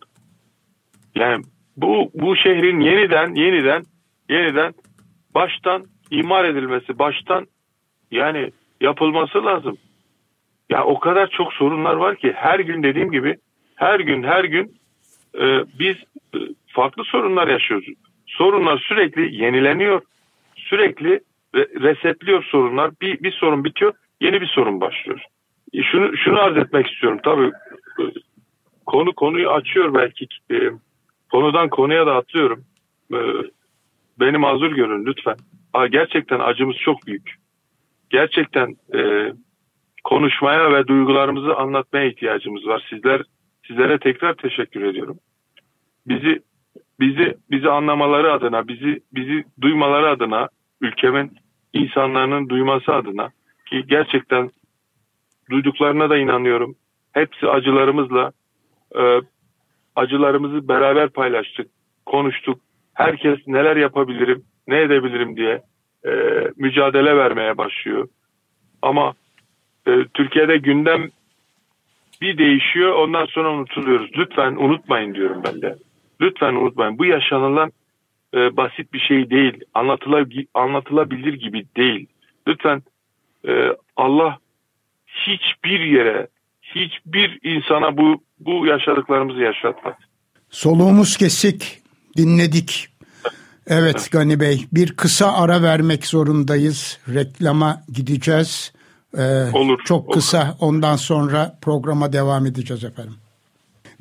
[1.15, 1.43] Yani
[1.77, 3.83] bu bu şehrin yeniden yeniden
[4.29, 4.73] yeniden
[5.35, 7.47] baştan imar edilmesi, baştan
[8.11, 9.77] yani yapılması lazım.
[10.69, 13.37] ya o kadar çok sorunlar var ki her gün dediğim gibi
[13.75, 14.75] her gün her gün
[15.39, 15.95] e, biz
[16.35, 17.87] e, farklı sorunlar yaşıyoruz.
[18.27, 20.01] Sorunlar sürekli yenileniyor.
[20.55, 21.19] Sürekli
[21.55, 22.91] resetliyor sorunlar.
[23.01, 25.21] Bir, bir sorun bitiyor, yeni bir sorun başlıyor.
[25.73, 27.19] E, şunu şunu arz etmek istiyorum.
[27.23, 27.51] Tabii
[27.99, 28.03] e,
[28.85, 30.27] konu konuyu açıyor belki.
[30.51, 30.55] E,
[31.31, 32.63] konudan konuya da atlıyorum.
[33.13, 33.17] E,
[34.19, 35.37] beni mazur görün lütfen.
[35.91, 37.35] Gerçekten acımız çok büyük.
[38.09, 39.31] Gerçekten e,
[40.03, 42.87] konuşmaya ve duygularımızı anlatmaya ihtiyacımız var.
[42.89, 43.21] Sizler
[43.67, 45.19] sizlere tekrar teşekkür ediyorum.
[46.07, 46.41] Bizi
[46.99, 50.49] bizi bizi anlamaları adına, bizi bizi duymaları adına,
[50.81, 51.37] ülkemin
[51.73, 53.31] insanların duyması adına
[53.69, 54.51] ki gerçekten
[55.49, 56.75] duyduklarına da inanıyorum.
[57.11, 58.31] Hepsi acılarımızla
[58.99, 59.21] e,
[59.95, 61.67] acılarımızı beraber paylaştık,
[62.05, 62.59] konuştuk.
[62.93, 65.61] Herkes neler yapabilirim, ne edebilirim diye
[66.05, 66.11] e,
[66.57, 68.07] mücadele vermeye başlıyor.
[68.81, 69.13] Ama
[69.87, 71.09] e, Türkiye'de gündem
[72.21, 74.11] bir değişiyor ondan sonra unutuluyoruz.
[74.17, 75.75] Lütfen unutmayın diyorum ben de.
[76.21, 76.99] Lütfen unutmayın.
[76.99, 77.71] Bu yaşanılan
[78.33, 79.53] e, basit bir şey değil.
[79.73, 82.07] Anlatıla, anlatılabilir gibi değil.
[82.47, 82.81] Lütfen
[83.47, 84.37] e, Allah
[85.07, 86.27] hiçbir yere,
[86.61, 89.93] hiçbir insana bu bu yaşadıklarımızı yaşatmaz.
[90.49, 91.79] Soluğumuz kesik,
[92.17, 92.90] dinledik.
[93.67, 96.97] Evet Gani Bey, bir kısa ara vermek zorundayız.
[97.07, 98.71] Reklama gideceğiz.
[99.17, 99.79] Ee, olur.
[99.85, 100.55] Çok kısa, olur.
[100.59, 103.15] ondan sonra programa devam edeceğiz efendim.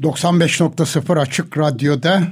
[0.03, 2.23] 95.0 Açık Radyo'da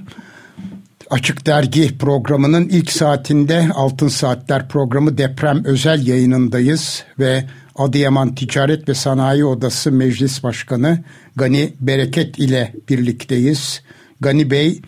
[1.11, 7.45] Açık Dergi programının ilk saatinde Altın Saatler programı deprem özel yayınındayız ve
[7.77, 11.05] Adıyaman Ticaret ve Sanayi Odası Meclis Başkanı
[11.37, 13.83] Gani Bereket ile birlikteyiz.
[14.21, 14.83] Gani Bey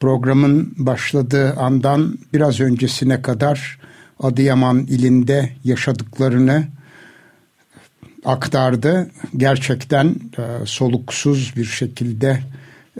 [0.00, 3.78] programın başladığı andan biraz öncesine kadar
[4.20, 6.64] Adıyaman ilinde yaşadıklarını
[8.24, 9.10] aktardı.
[9.36, 10.06] Gerçekten
[10.38, 12.38] e, soluksuz bir şekilde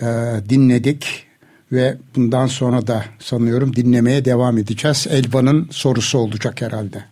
[0.02, 0.07] e,
[0.48, 1.26] dinledik
[1.72, 5.07] ve bundan sonra da sanıyorum dinlemeye devam edeceğiz.
[5.11, 7.04] Elvan'ın sorusu olacak herhalde.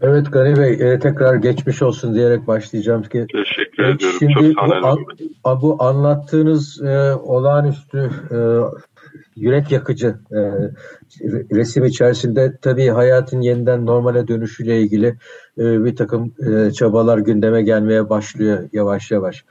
[0.00, 3.26] Evet Gani Bey e, tekrar geçmiş olsun diyerek başlayacağım ki.
[3.32, 4.16] Teşekkür e, ediyorum.
[4.18, 4.98] Şimdi Çok
[5.44, 8.38] bu, bu anlattığınız e, olağanüstü e,
[9.36, 10.40] yürek yakıcı e,
[11.52, 15.06] resim içerisinde tabii hayatın yeniden normale dönüşüyle ilgili
[15.58, 19.44] e, bir takım e, çabalar gündeme gelmeye başlıyor yavaş yavaş.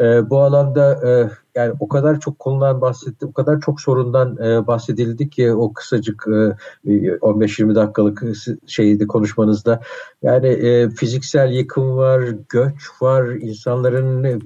[0.00, 4.66] E, bu alanda e, yani o kadar çok konudan bahsetti, o kadar çok sorundan e,
[4.66, 8.22] bahsedildi ki o kısacık e, 15-20 dakikalık
[8.66, 9.80] şeydi konuşmanızda.
[10.22, 14.38] Yani e, fiziksel yıkım var, göç var, insanların e,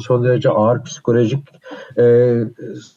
[0.00, 1.48] son derece ağır psikolojik
[1.98, 2.36] e,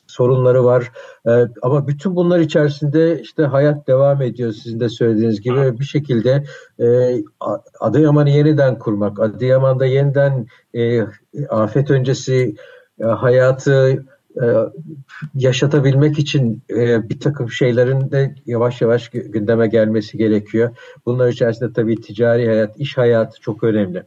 [0.08, 0.91] sorunları var.
[1.27, 6.43] E, ama bütün bunlar içerisinde işte hayat devam ediyor sizin de söylediğiniz gibi bir şekilde
[6.79, 6.86] e,
[7.79, 11.01] Adıyaman'ı yeniden kurmak, Adıyaman'da yeniden e,
[11.49, 12.53] afet öncesi e,
[13.06, 14.06] hayatı
[14.42, 14.46] e,
[15.36, 20.76] yaşatabilmek için e, bir takım şeylerin de yavaş yavaş gündeme gelmesi gerekiyor.
[21.06, 24.04] Bunlar içerisinde tabii ticari hayat, iş hayatı çok önemli.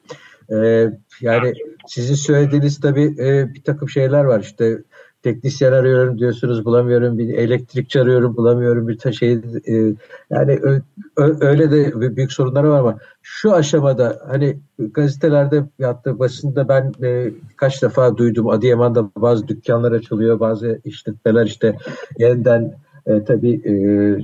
[1.20, 1.52] Yani
[1.86, 3.16] sizin söylediğiniz tabii
[3.54, 4.40] bir takım şeyler var.
[4.40, 4.78] İşte
[5.26, 7.18] teknisyen arıyorum diyorsunuz bulamıyorum.
[7.18, 8.88] Bir elektrikçi arıyorum bulamıyorum.
[8.88, 9.94] Bir şey e,
[10.30, 10.80] yani ö,
[11.16, 17.30] ö, öyle de büyük sorunları var ama şu aşamada hani gazetelerde yattı basında ben e,
[17.56, 18.48] kaç defa duydum.
[18.48, 21.76] Adıyaman'da bazı dükkanlar açılıyor bazı işletmeler işte
[22.18, 22.74] yeniden
[23.06, 23.74] e, tabii e,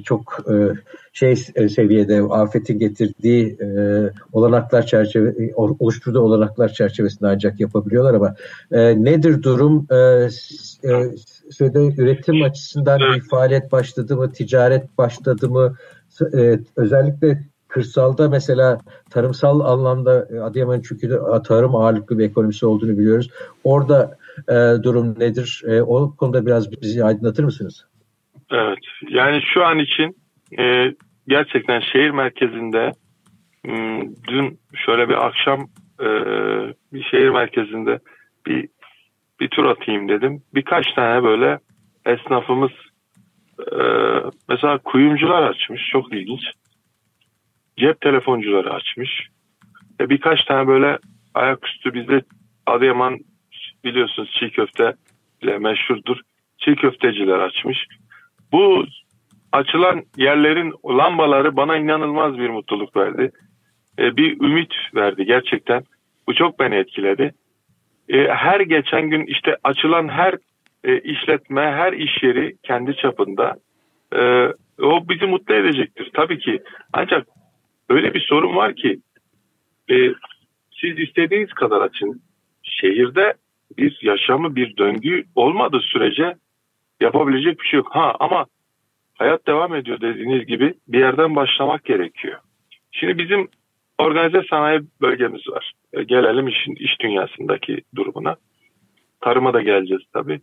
[0.03, 0.55] çok e,
[1.12, 3.66] şey e, seviyede afetin getirdiği e,
[4.33, 8.35] olanaklar çerçeve e, oluşturduğu olanaklar çerçevesinde ancak yapabiliyorlar ama
[8.73, 9.87] e, nedir durum?
[9.90, 9.97] E,
[10.85, 11.11] e,
[11.97, 15.77] üretim açısından bir faaliyet başladı mı, ticaret başladı mı?
[16.35, 18.79] E, özellikle kırsalda mesela
[19.11, 23.31] tarımsal anlamda e, Adıyaman çünkü tarım ağırlıklı bir ekonomisi olduğunu biliyoruz.
[23.64, 24.16] Orada
[24.49, 25.62] e, durum nedir?
[25.66, 27.85] E, o konuda biraz bizi aydınlatır mısınız?
[28.53, 28.79] Evet.
[29.09, 30.17] Yani şu an için
[30.59, 30.95] e,
[31.29, 32.91] gerçekten şehir merkezinde
[33.65, 35.61] hmm, dün şöyle bir akşam
[36.01, 36.09] e,
[36.93, 37.99] bir şehir merkezinde
[38.47, 38.69] bir
[39.41, 40.43] bir tur atayım dedim.
[40.55, 41.59] Birkaç tane böyle
[42.07, 42.71] esnafımız
[43.59, 43.83] e,
[44.49, 45.88] mesela kuyumcular açmış.
[45.93, 46.43] Çok ilginç.
[47.79, 49.29] Cep telefoncuları açmış.
[50.01, 50.99] Ve birkaç tane böyle
[51.35, 52.23] ayaküstü bizde
[52.67, 53.19] Adıyaman
[53.85, 54.95] biliyorsunuz çiğ köfte
[55.43, 56.21] meşhurdur.
[56.59, 57.87] Çiğ köfteciler açmış.
[58.53, 58.85] Bu
[59.53, 63.33] açılan yerlerin lambaları bana inanılmaz bir mutluluk verdi.
[63.99, 65.85] E, bir ümit verdi gerçekten.
[66.29, 67.35] Bu çok beni etkiledi.
[68.09, 70.35] E, her geçen gün işte açılan her
[70.85, 73.57] e, işletme, her iş yeri kendi çapında
[74.17, 74.49] e,
[74.83, 76.62] o bizi mutlu edecektir tabii ki.
[76.93, 77.27] Ancak
[77.88, 78.99] öyle bir sorun var ki
[79.91, 79.95] e,
[80.81, 82.23] siz istediğiniz kadar açın.
[82.62, 83.35] Şehirde
[83.79, 86.35] bir yaşamı, bir döngü olmadığı sürece
[87.03, 87.88] yapabilecek bir şey yok.
[87.91, 88.47] Ha ama
[89.15, 92.38] hayat devam ediyor dediğiniz gibi bir yerden başlamak gerekiyor.
[92.93, 93.49] Şimdi bizim
[93.99, 95.73] organize sanayi bölgemiz var.
[95.93, 98.37] E, gelelim işin iş dünyasındaki durumuna.
[99.21, 100.41] Tarıma da geleceğiz tabii.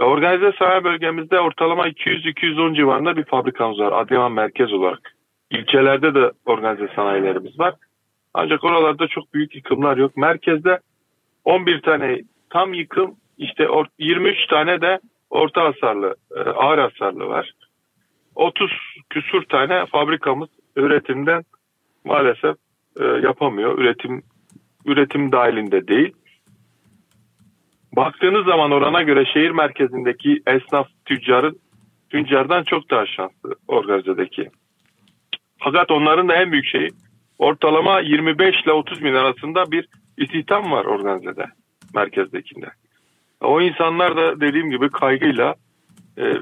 [0.00, 3.92] E, organize sanayi bölgemizde ortalama 200-210 civarında bir fabrikamız var.
[4.02, 5.14] Adıyaman merkez olarak.
[5.50, 7.74] İlçelerde de organize sanayilerimiz var.
[8.34, 10.16] Ancak oralarda çok büyük yıkımlar yok.
[10.16, 10.80] Merkezde
[11.44, 17.52] 11 tane tam yıkım işte 23 tane de orta hasarlı, e, ağır hasarlı var.
[18.34, 18.70] 30
[19.10, 21.42] küsur tane fabrikamız üretimden
[22.04, 22.56] maalesef
[23.00, 23.78] e, yapamıyor.
[23.78, 24.22] Üretim
[24.86, 26.12] üretim dahilinde değil.
[27.96, 31.60] Baktığınız zaman orana göre şehir merkezindeki esnaf tüccarın
[32.10, 34.50] tüccardan çok daha şanslı organizedeki.
[35.58, 36.88] Fakat onların da en büyük şeyi
[37.38, 41.46] ortalama 25 ile 30 bin arasında bir istihdam var organizede,
[41.94, 42.66] merkezdekinde.
[43.40, 45.54] O insanlar da dediğim gibi kaygıyla
[46.18, 46.34] e,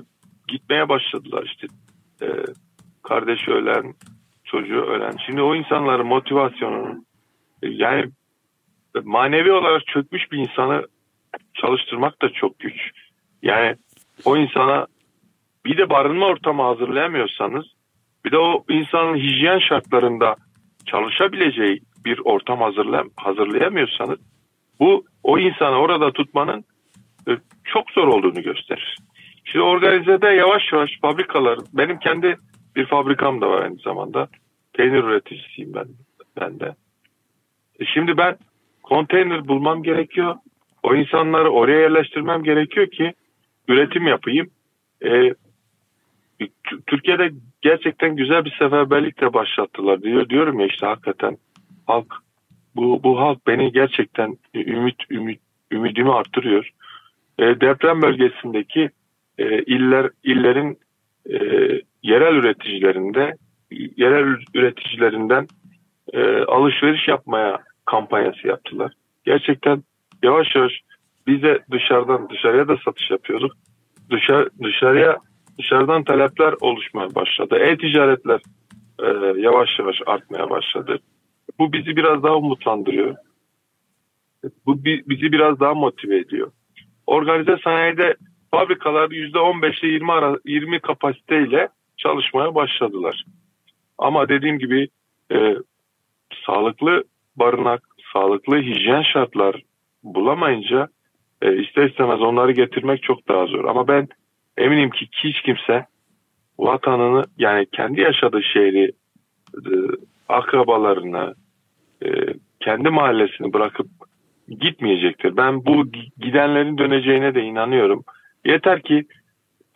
[0.48, 1.66] gitmeye başladılar işte.
[2.22, 2.26] E,
[3.02, 3.94] kardeşi ölen,
[4.44, 5.16] çocuğu ölen.
[5.26, 7.04] Şimdi o insanların motivasyonunu
[7.62, 8.10] e, yani
[9.04, 10.86] manevi olarak çökmüş bir insanı
[11.54, 12.90] çalıştırmak da çok güç.
[13.42, 13.76] Yani
[14.24, 14.86] o insana
[15.64, 17.66] bir de barınma ortamı hazırlayamıyorsanız
[18.24, 20.36] bir de o insanın hijyen şartlarında
[20.86, 24.18] çalışabileceği bir ortam hazırlay hazırlayamıyorsanız
[24.80, 26.64] bu o insanı orada tutmanın
[27.64, 28.96] çok zor olduğunu gösterir.
[29.44, 32.36] Şimdi organizede yavaş yavaş fabrikalar, benim kendi
[32.76, 34.28] bir fabrikam da var aynı zamanda.
[34.72, 35.86] Peynir üreticisiyim ben,
[36.40, 36.74] ben de.
[37.80, 38.36] E şimdi ben
[38.82, 40.36] konteyner bulmam gerekiyor.
[40.82, 43.12] O insanları oraya yerleştirmem gerekiyor ki
[43.68, 44.50] üretim yapayım.
[45.04, 45.34] E,
[46.86, 51.38] Türkiye'de gerçekten güzel bir seferberlik de başlattılar diyor diyorum ya işte hakikaten
[51.86, 52.14] halk
[52.76, 55.40] bu bu halk beni gerçekten ümit ümit
[55.72, 56.70] ümidimi arttırıyor.
[57.38, 58.90] E, deprem bölgesindeki
[59.38, 60.78] e, iller illerin
[61.30, 61.38] e,
[62.02, 63.34] yerel üreticilerinde
[63.96, 65.46] yerel üreticilerinden
[66.46, 68.92] alışveriş yapmaya kampanyası yaptılar.
[69.24, 69.82] Gerçekten
[70.22, 70.72] yavaş yavaş
[71.26, 73.52] biz de dışarıdan dışarıya da satış yapıyorduk.
[74.10, 75.18] Dışarı, dışarıya
[75.58, 77.56] dışarıdan talepler oluşmaya başladı.
[77.58, 78.40] E-ticaretler
[78.98, 79.06] e,
[79.40, 80.98] yavaş yavaş artmaya başladı.
[81.58, 83.16] Bu bizi biraz daha umutlandırıyor.
[84.66, 86.50] Bu bizi biraz daha motive ediyor.
[87.08, 88.16] Organize sanayide
[88.50, 93.24] fabrikalar %15 ile 20, ara, 20 kapasiteyle çalışmaya başladılar.
[93.98, 94.88] Ama dediğim gibi
[95.32, 95.56] e,
[96.46, 97.04] sağlıklı
[97.36, 99.62] barınak, sağlıklı hijyen şartlar
[100.02, 100.88] bulamayınca
[101.42, 103.64] e, ister istemez onları getirmek çok daha zor.
[103.64, 104.08] Ama ben
[104.58, 105.86] eminim ki hiç kimse
[106.58, 108.92] vatanını yani kendi yaşadığı şehri,
[109.54, 109.72] e,
[110.28, 111.34] akrabalarını,
[112.04, 112.08] e,
[112.60, 113.86] kendi mahallesini bırakıp
[114.48, 115.36] gitmeyecektir.
[115.36, 115.86] Ben bu
[116.18, 118.04] gidenlerin döneceğine de inanıyorum.
[118.44, 119.06] Yeter ki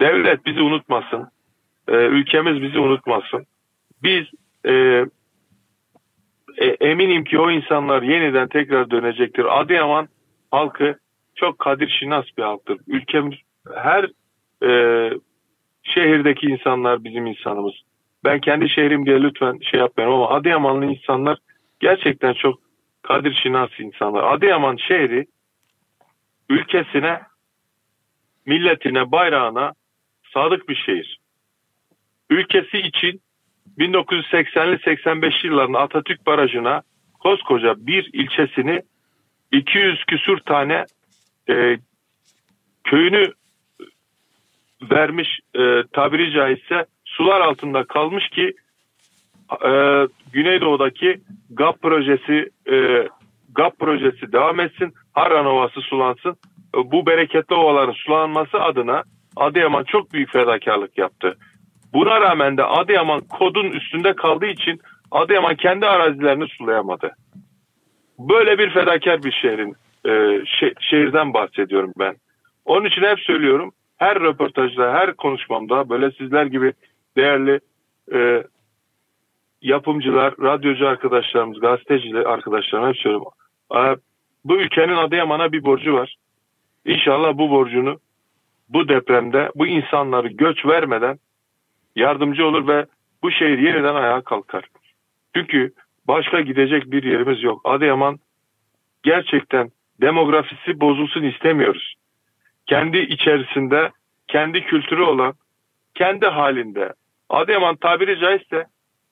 [0.00, 1.28] devlet bizi unutmasın,
[1.88, 3.46] e, ülkemiz bizi unutmasın.
[4.02, 4.26] Biz
[4.64, 5.04] e,
[6.58, 9.60] e, eminim ki o insanlar yeniden tekrar dönecektir.
[9.60, 10.08] Adıyaman
[10.50, 10.98] halkı
[11.34, 12.78] çok kadir şinas bir halktır.
[12.86, 13.38] Ülkemiz
[13.74, 14.10] her
[14.64, 15.10] e,
[15.82, 17.74] şehirdeki insanlar bizim insanımız.
[18.24, 21.38] Ben kendi şehrimde lütfen şey yapmayalım ama Adıyamanlı insanlar
[21.80, 22.58] gerçekten çok
[23.12, 24.34] kadir şinas insanlar.
[24.34, 25.26] Adıyaman şehri
[26.48, 27.20] ülkesine,
[28.46, 29.72] milletine, bayrağına
[30.34, 31.18] sadık bir şehir.
[32.30, 33.20] Ülkesi için
[33.78, 36.82] 1980'li 85 yıllarında Atatürk Barajı'na
[37.20, 38.82] koskoca bir ilçesini
[39.52, 40.84] 200 küsur tane
[41.48, 41.78] e,
[42.84, 43.32] köyünü
[44.82, 48.52] vermiş e, tabiri caizse sular altında kalmış ki
[49.64, 49.72] e,
[50.32, 53.08] Güneydoğu'daki GAP projesi e,
[53.54, 54.92] GAP projesi devam etsin.
[55.12, 56.36] Harran Ovası sulansın.
[56.76, 59.02] E, bu bereketli ovaların sulanması adına
[59.36, 61.36] Adıyaman çok büyük fedakarlık yaptı.
[61.92, 67.10] Buna rağmen de Adıyaman kodun üstünde kaldığı için Adıyaman kendi arazilerini sulayamadı.
[68.18, 72.14] Böyle bir fedakar bir şehrin e, şe, şehirden bahsediyorum ben.
[72.64, 76.72] Onun için hep söylüyorum her röportajda, her konuşmamda böyle sizler gibi
[77.16, 77.60] değerli
[78.12, 78.44] e,
[79.62, 83.28] yapımcılar, radyocu arkadaşlarımız, gazeteci arkadaşlarım hep söylüyorum.
[84.44, 86.16] Bu ülkenin Adıyaman'a bir borcu var.
[86.84, 87.98] İnşallah bu borcunu
[88.68, 91.18] bu depremde bu insanları göç vermeden
[91.96, 92.86] yardımcı olur ve
[93.22, 94.64] bu şehir yeniden ayağa kalkar.
[95.36, 95.72] Çünkü
[96.08, 97.60] başka gidecek bir yerimiz yok.
[97.64, 98.18] Adıyaman
[99.02, 99.70] gerçekten
[100.00, 101.94] demografisi bozulsun istemiyoruz.
[102.66, 103.90] Kendi içerisinde,
[104.28, 105.34] kendi kültürü olan,
[105.94, 106.92] kendi halinde.
[107.28, 108.66] Adıyaman tabiri caizse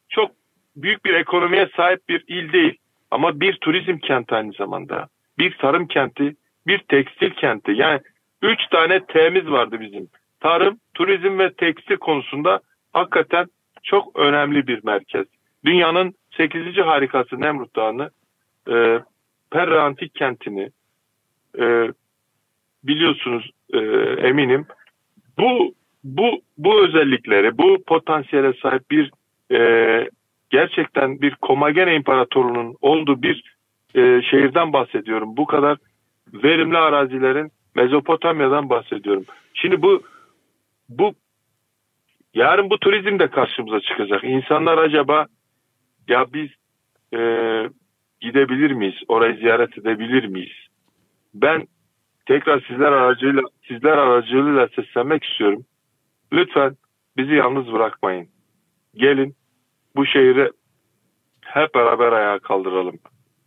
[0.08, 0.30] çok
[0.76, 2.78] büyük bir ekonomiye sahip bir il değil.
[3.10, 5.08] Ama bir turizm kenti aynı zamanda.
[5.38, 6.34] Bir tarım kenti,
[6.66, 7.72] bir tekstil kenti.
[7.72, 8.00] Yani
[8.42, 10.08] üç tane T'miz vardı bizim.
[10.40, 12.60] Tarım, turizm ve tekstil konusunda
[12.92, 13.46] hakikaten
[13.82, 15.26] çok önemli bir merkez.
[15.64, 16.76] Dünyanın 8.
[16.76, 18.10] harikası Nemrut Dağı'nı,
[18.68, 19.00] e,
[19.50, 20.70] Perra Kenti'ni
[21.58, 21.92] e,
[22.84, 23.78] biliyorsunuz e,
[24.28, 24.66] eminim.
[25.38, 29.10] Bu bu bu özellikleri, bu potansiyele sahip bir
[29.52, 30.10] e,
[30.50, 33.56] gerçekten bir Komagene İmparatorluğu'nun olduğu bir
[33.94, 35.36] e, şehirden bahsediyorum.
[35.36, 35.78] Bu kadar
[36.32, 39.24] verimli arazilerin Mezopotamya'dan bahsediyorum.
[39.54, 40.02] Şimdi bu
[40.88, 41.14] bu
[42.34, 44.24] yarın bu turizm de karşımıza çıkacak.
[44.24, 45.26] İnsanlar acaba
[46.08, 46.50] ya biz
[47.14, 47.20] e,
[48.20, 48.94] gidebilir miyiz?
[49.08, 50.56] Orayı ziyaret edebilir miyiz?
[51.34, 51.66] Ben
[52.26, 55.64] tekrar sizler aracıyla sizler aracılığıyla seslenmek istiyorum.
[56.32, 56.76] Lütfen
[57.16, 58.28] bizi yalnız bırakmayın.
[58.94, 59.34] Gelin
[59.96, 60.50] bu şehri
[61.44, 62.98] hep beraber ayağa kaldıralım.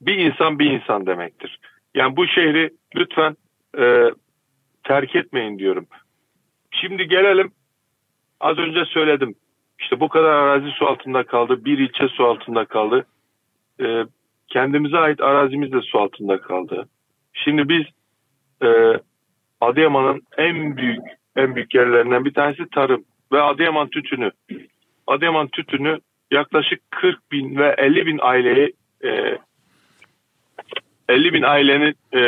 [0.02, 1.60] Bir insan bir insan demektir.
[1.96, 3.38] Yani bu şehri lütfen
[3.78, 4.12] e,
[4.84, 5.88] terk etmeyin diyorum.
[6.72, 7.52] Şimdi gelelim
[8.40, 9.36] az önce söyledim.
[9.80, 11.66] İşte bu kadar arazi su altında kaldı.
[11.66, 13.06] Bir ilçe su altında kaldı.
[13.82, 14.04] E,
[14.48, 16.88] kendimize ait arazimiz de su altında kaldı.
[17.34, 17.84] Şimdi biz
[18.68, 19.00] e,
[19.62, 21.02] Adıyaman'ın en büyük
[21.36, 24.32] en büyük yerlerinden bir tanesi tarım ve Adıyaman tütünü.
[25.08, 26.00] Adıyaman tütünü
[26.34, 29.38] yaklaşık 40 bin ve 50 bin aileyi e,
[31.10, 32.20] 50 bin ailenin e,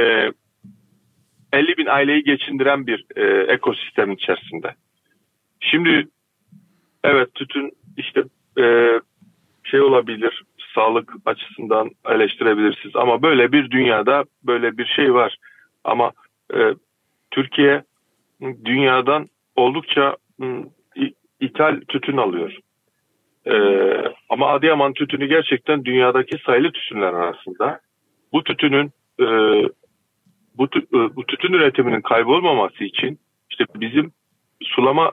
[1.54, 4.76] 50 bin aileyi geçindiren bir e, ekosistem içerisinde.
[5.60, 6.08] Şimdi
[7.04, 8.24] evet tütün işte
[8.60, 8.92] e,
[9.64, 10.44] şey olabilir
[10.76, 15.38] sağlık açısından eleştirebilirsiniz ama böyle bir dünyada böyle bir şey var
[15.84, 16.12] ama
[16.54, 16.74] e,
[17.32, 17.84] Türkiye
[18.66, 20.18] dünyadan oldukça
[21.40, 22.58] ithal tütün alıyor.
[23.48, 27.80] Ee, ama Adıyaman tütünü gerçekten dünyadaki sayılı tütünler arasında.
[28.34, 29.26] Bu tütünün e,
[30.58, 34.12] bu, tü, e, bu tütün üretiminin kaybolmaması için işte bizim
[34.64, 35.12] sulama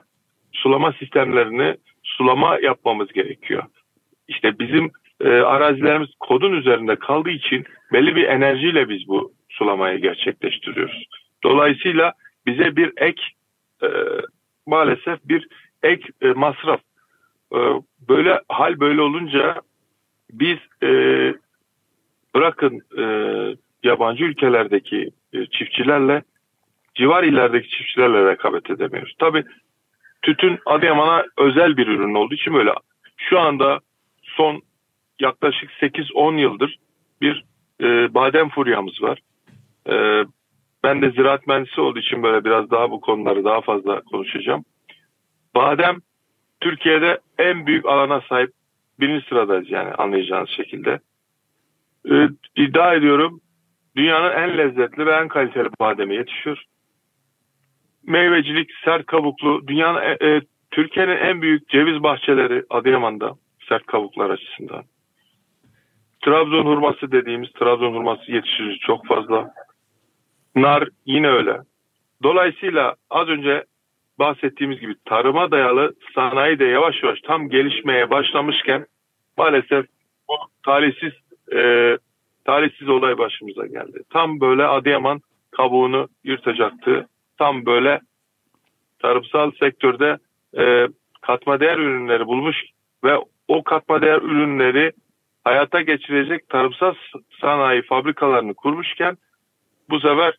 [0.51, 3.63] sulama sistemlerini sulama yapmamız gerekiyor.
[4.27, 4.91] İşte bizim
[5.21, 11.05] e, arazilerimiz kodun üzerinde kaldığı için belli bir enerjiyle biz bu sulamayı gerçekleştiriyoruz.
[11.43, 12.13] Dolayısıyla
[12.45, 13.21] bize bir ek
[13.83, 13.87] e,
[14.65, 15.47] maalesef bir
[15.83, 16.81] ek e, masraf.
[17.53, 17.59] E,
[18.09, 19.61] böyle hal böyle olunca
[20.31, 20.89] biz e,
[22.35, 23.05] bırakın e,
[23.83, 26.23] yabancı ülkelerdeki e, çiftçilerle
[26.95, 29.15] civar illerdeki çiftçilerle rekabet edemiyoruz.
[29.19, 29.43] Tabi
[30.21, 32.73] tütün Adıyaman'a özel bir ürün olduğu için böyle
[33.17, 33.79] şu anda
[34.23, 34.61] son
[35.19, 36.79] yaklaşık 8-10 yıldır
[37.21, 37.43] bir
[37.81, 39.19] e, badem furyamız var.
[39.89, 40.25] E,
[40.83, 44.65] ben de ziraat mühendisi olduğu için böyle biraz daha bu konuları daha fazla konuşacağım.
[45.55, 45.97] Badem
[46.63, 48.51] Türkiye'de en büyük alana sahip
[48.99, 50.99] birinci sıradayız yani anlayacağınız şekilde.
[52.11, 53.41] Ee, iddia ediyorum
[53.95, 56.63] dünyanın en lezzetli ve en kaliteli bademi yetişiyor.
[58.07, 63.35] Meyvecilik, sert kabuklu, dünyanın e, e, Türkiye'nin en büyük ceviz bahçeleri Adıyaman'da
[63.69, 64.83] sert kabuklar açısından.
[66.21, 69.53] Trabzon hurması dediğimiz Trabzon hurması yetiştirici çok fazla.
[70.55, 71.61] Nar yine öyle.
[72.23, 73.65] Dolayısıyla az önce
[74.19, 78.85] bahsettiğimiz gibi tarıma dayalı sanayi de yavaş yavaş tam gelişmeye başlamışken
[79.37, 79.85] maalesef
[80.29, 80.33] bu
[80.65, 81.13] talihsiz
[81.53, 81.97] e,
[82.45, 84.03] talihsiz olay başımıza geldi.
[84.09, 85.21] Tam böyle Adıyaman
[85.51, 87.07] kabuğunu yırtacaktı.
[87.37, 88.01] Tam böyle
[88.99, 90.17] tarımsal sektörde
[90.57, 90.87] e,
[91.21, 92.57] katma değer ürünleri bulmuş
[93.03, 94.91] ve o katma değer ürünleri
[95.43, 96.93] hayata geçirecek tarımsal
[97.41, 99.17] sanayi fabrikalarını kurmuşken
[99.89, 100.33] bu sefer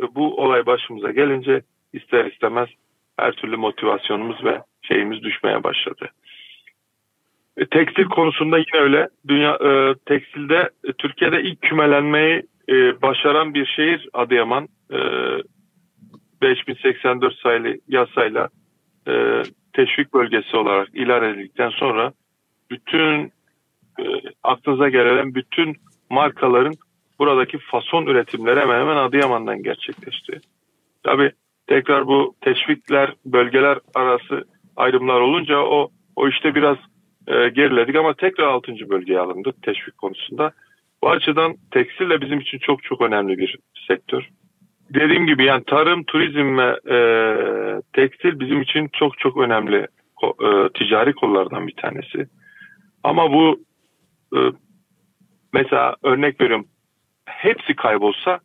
[0.00, 1.62] e, bu olay başımıza gelince
[1.92, 2.68] ister istemez
[3.16, 6.10] her türlü motivasyonumuz ve şeyimiz düşmeye başladı.
[7.56, 9.08] E, tekstil konusunda yine öyle.
[9.28, 14.68] Dünya e, tekstilde e, Türkiye'de ilk kümelenmeyi e, başaran bir şehir Adıyaman.
[14.92, 14.98] E,
[16.42, 18.48] 5084 sayılı yasayla
[19.08, 19.42] e,
[19.72, 22.12] teşvik bölgesi olarak ilan edildikten sonra
[22.70, 23.32] bütün
[23.98, 24.04] e,
[24.42, 25.76] aklınıza gelen bütün
[26.10, 26.74] markaların
[27.18, 30.40] buradaki fason üretimleri hemen hemen Adıyaman'dan gerçekleşti.
[31.02, 31.32] Tabi
[31.70, 34.44] tekrar bu teşvikler, bölgeler arası
[34.76, 36.76] ayrımlar olunca o o işte biraz
[37.26, 38.72] e, geriledik ama tekrar 6.
[38.90, 40.52] bölgeye alındık teşvik konusunda.
[41.02, 43.58] Bu açıdan tekstil de bizim için çok çok önemli bir
[43.88, 44.28] sektör.
[44.94, 46.98] Dediğim gibi yani tarım, turizm ve e,
[47.92, 49.86] tekstil bizim için çok çok önemli
[50.22, 52.26] e, ticari kollardan bir tanesi.
[53.04, 53.60] Ama bu
[54.36, 54.38] e,
[55.52, 56.66] mesela örnek veriyorum
[57.24, 58.40] hepsi kaybolsa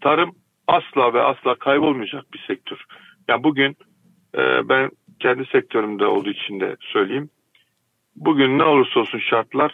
[0.00, 0.41] tarım
[0.72, 2.84] asla ve asla kaybolmayacak bir sektör.
[3.28, 3.76] Yani bugün
[4.36, 7.30] e, ben kendi sektörümde olduğu için de söyleyeyim.
[8.16, 9.72] Bugün ne olursa olsun şartlar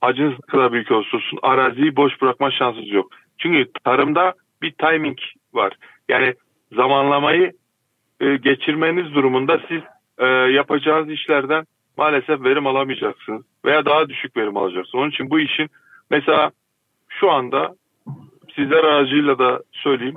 [0.00, 3.10] acınız ne kadar büyük olursa olsun araziyi boş bırakma şansınız yok.
[3.38, 5.18] Çünkü tarımda bir timing
[5.52, 5.72] var.
[6.08, 6.34] Yani
[6.72, 7.52] zamanlamayı
[8.20, 9.82] e, geçirmeniz durumunda siz
[10.18, 11.64] e, yapacağınız işlerden
[11.96, 14.94] maalesef verim alamayacaksınız veya daha düşük verim alacaksınız.
[14.94, 15.70] Onun için bu işin
[16.10, 16.50] mesela
[17.08, 17.74] şu anda
[18.58, 20.16] sizler aracıyla da söyleyeyim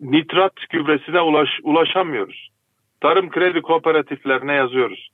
[0.00, 2.50] nitrat gübresine ulaş, ulaşamıyoruz.
[3.00, 5.08] Tarım kredi kooperatiflerine yazıyoruz.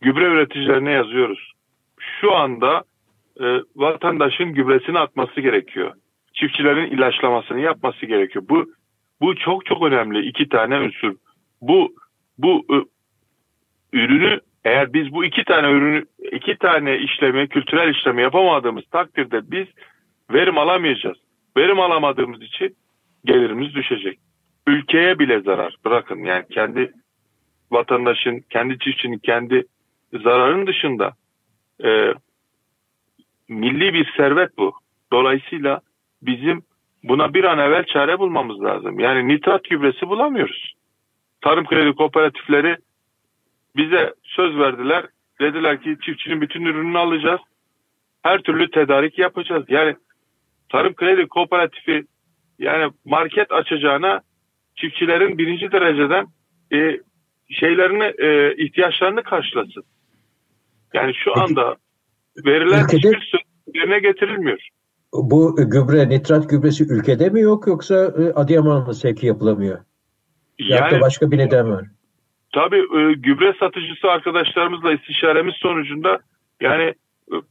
[0.00, 1.52] Gübre üreticilerine yazıyoruz.
[2.20, 2.84] Şu anda
[3.40, 3.44] e,
[3.76, 5.92] vatandaşın gübresini atması gerekiyor.
[6.34, 8.44] Çiftçilerin ilaçlamasını yapması gerekiyor.
[8.48, 8.66] Bu
[9.20, 11.14] bu çok çok önemli iki tane unsur.
[11.60, 11.94] Bu
[12.38, 12.76] bu e,
[13.98, 19.66] ürünü eğer biz bu iki tane ürünü iki tane işlemi kültürel işlemi yapamadığımız takdirde biz
[20.30, 21.25] verim alamayacağız.
[21.56, 22.76] Verim alamadığımız için
[23.24, 24.18] gelirimiz düşecek.
[24.66, 25.76] Ülkeye bile zarar.
[25.84, 26.92] Bırakın yani kendi
[27.70, 29.66] vatandaşın, kendi çiftçinin kendi
[30.12, 31.14] zararın dışında
[31.84, 32.14] e,
[33.48, 34.72] milli bir servet bu.
[35.12, 35.80] Dolayısıyla
[36.22, 36.62] bizim
[37.02, 39.00] buna bir an evvel çare bulmamız lazım.
[39.00, 40.74] Yani nitrat gübresi bulamıyoruz.
[41.40, 42.76] Tarım kredi kooperatifleri
[43.76, 45.06] bize söz verdiler.
[45.40, 47.40] Dediler ki çiftçinin bütün ürününü alacağız.
[48.22, 49.64] Her türlü tedarik yapacağız.
[49.68, 49.96] Yani
[50.68, 52.04] tarım kredi kooperatifi
[52.58, 54.20] yani market açacağına
[54.76, 56.26] çiftçilerin birinci dereceden
[56.72, 57.00] e,
[57.48, 59.84] şeylerini e, ihtiyaçlarını karşılasın.
[60.94, 61.76] Yani şu anda
[62.46, 63.40] verilen ülkede, hiçbir söz
[63.74, 64.68] yerine getirilmiyor.
[65.12, 69.78] Bu gübre, nitrat gübresi ülkede mi yok yoksa e, Adıyaman mı sevki yapılamıyor?
[70.58, 71.84] Yani, ya da başka bir neden var.
[72.54, 76.18] Tabii e, gübre satıcısı arkadaşlarımızla istişaremiz sonucunda
[76.60, 76.94] yani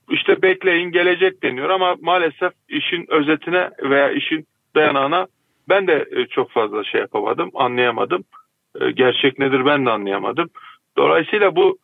[0.09, 5.27] işte bekleyin gelecek deniyor ama maalesef işin özetine veya işin dayanağına
[5.69, 8.23] ben de e, çok fazla şey yapamadım, anlayamadım.
[8.81, 10.49] E, gerçek nedir ben de anlayamadım.
[10.97, 11.77] Dolayısıyla bu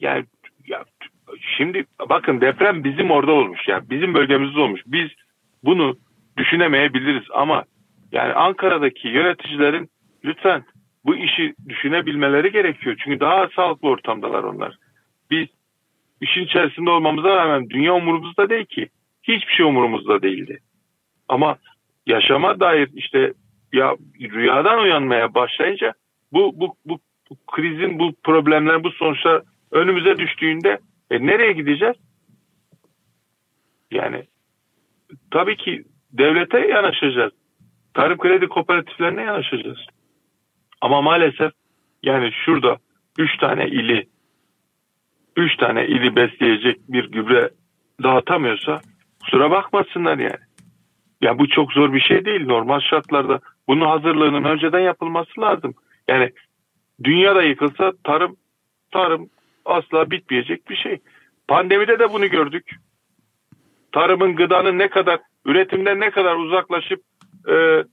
[0.00, 0.24] yani
[0.66, 0.84] ya,
[1.56, 4.82] şimdi bakın deprem bizim orada olmuş yani bizim bölgemizde olmuş.
[4.86, 5.08] Biz
[5.64, 5.96] bunu
[6.36, 7.64] düşünemeyebiliriz ama
[8.12, 9.90] yani Ankara'daki yöneticilerin
[10.24, 10.64] lütfen
[11.04, 12.96] bu işi düşünebilmeleri gerekiyor.
[13.04, 14.76] Çünkü daha sağlıklı ortamdalar onlar.
[15.30, 15.48] Biz
[16.20, 18.88] işin içerisinde olmamıza rağmen dünya umurumuzda değil ki.
[19.22, 20.60] Hiçbir şey umurumuzda değildi.
[21.28, 21.58] Ama
[22.06, 23.32] yaşama dair işte
[23.72, 25.94] ya rüyadan uyanmaya başlayınca
[26.32, 26.98] bu bu bu,
[27.30, 30.78] bu krizin bu problemler bu sonuçlar önümüze düştüğünde
[31.10, 31.96] e, nereye gideceğiz?
[33.90, 34.24] Yani
[35.30, 37.32] tabii ki devlete yanaşacağız.
[37.94, 39.86] Tarım kredi kooperatiflerine yanaşacağız.
[40.80, 41.52] Ama maalesef
[42.02, 42.78] yani şurada
[43.18, 44.06] üç tane ili
[45.36, 47.50] üç tane ili besleyecek bir gübre
[48.02, 48.80] dağıtamıyorsa
[49.22, 50.46] kusura bakmasınlar yani.
[51.20, 53.40] Ya bu çok zor bir şey değil normal şartlarda.
[53.68, 55.74] Bunun hazırlığının önceden yapılması lazım.
[56.08, 56.30] Yani
[57.04, 58.36] dünyada yıkılsa tarım
[58.90, 59.30] tarım
[59.64, 60.98] asla bitmeyecek bir şey.
[61.48, 62.70] Pandemide de bunu gördük.
[63.92, 67.00] Tarımın gıdanın ne kadar üretimden ne kadar uzaklaşıp
[67.48, 67.84] e,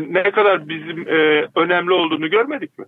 [0.00, 2.84] ne kadar bizim e, önemli olduğunu görmedik mi?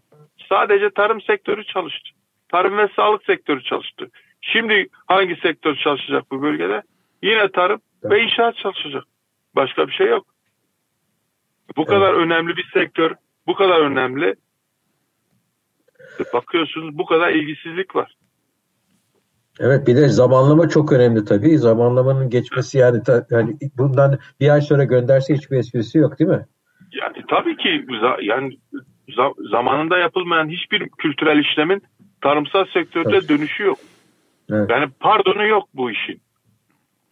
[0.48, 2.10] Sadece tarım sektörü çalıştı.
[2.50, 4.10] Tarım ve sağlık sektörü çalıştı.
[4.40, 6.82] Şimdi hangi sektör çalışacak bu bölgede?
[7.22, 8.12] Yine tarım evet.
[8.12, 9.04] ve inşaat çalışacak.
[9.56, 10.26] Başka bir şey yok.
[11.76, 11.90] Bu evet.
[11.90, 13.14] kadar önemli bir sektör,
[13.46, 14.34] bu kadar önemli.
[16.34, 18.14] Bakıyorsunuz bu kadar ilgisizlik var.
[19.60, 21.58] Evet bir de zamanlama çok önemli tabii.
[21.58, 26.46] Zamanlamanın geçmesi yani, ta, yani bundan bir ay sonra gönderse hiçbir esprisi yok değil mi?
[26.92, 27.86] Yani tabii ki
[28.22, 28.58] yani
[29.50, 31.82] zamanında yapılmayan hiçbir kültürel işlemin
[32.20, 33.28] tarımsal sektörde evet.
[33.28, 33.78] dönüşü yok.
[34.50, 34.70] Evet.
[34.70, 36.20] Yani pardonu yok bu işin.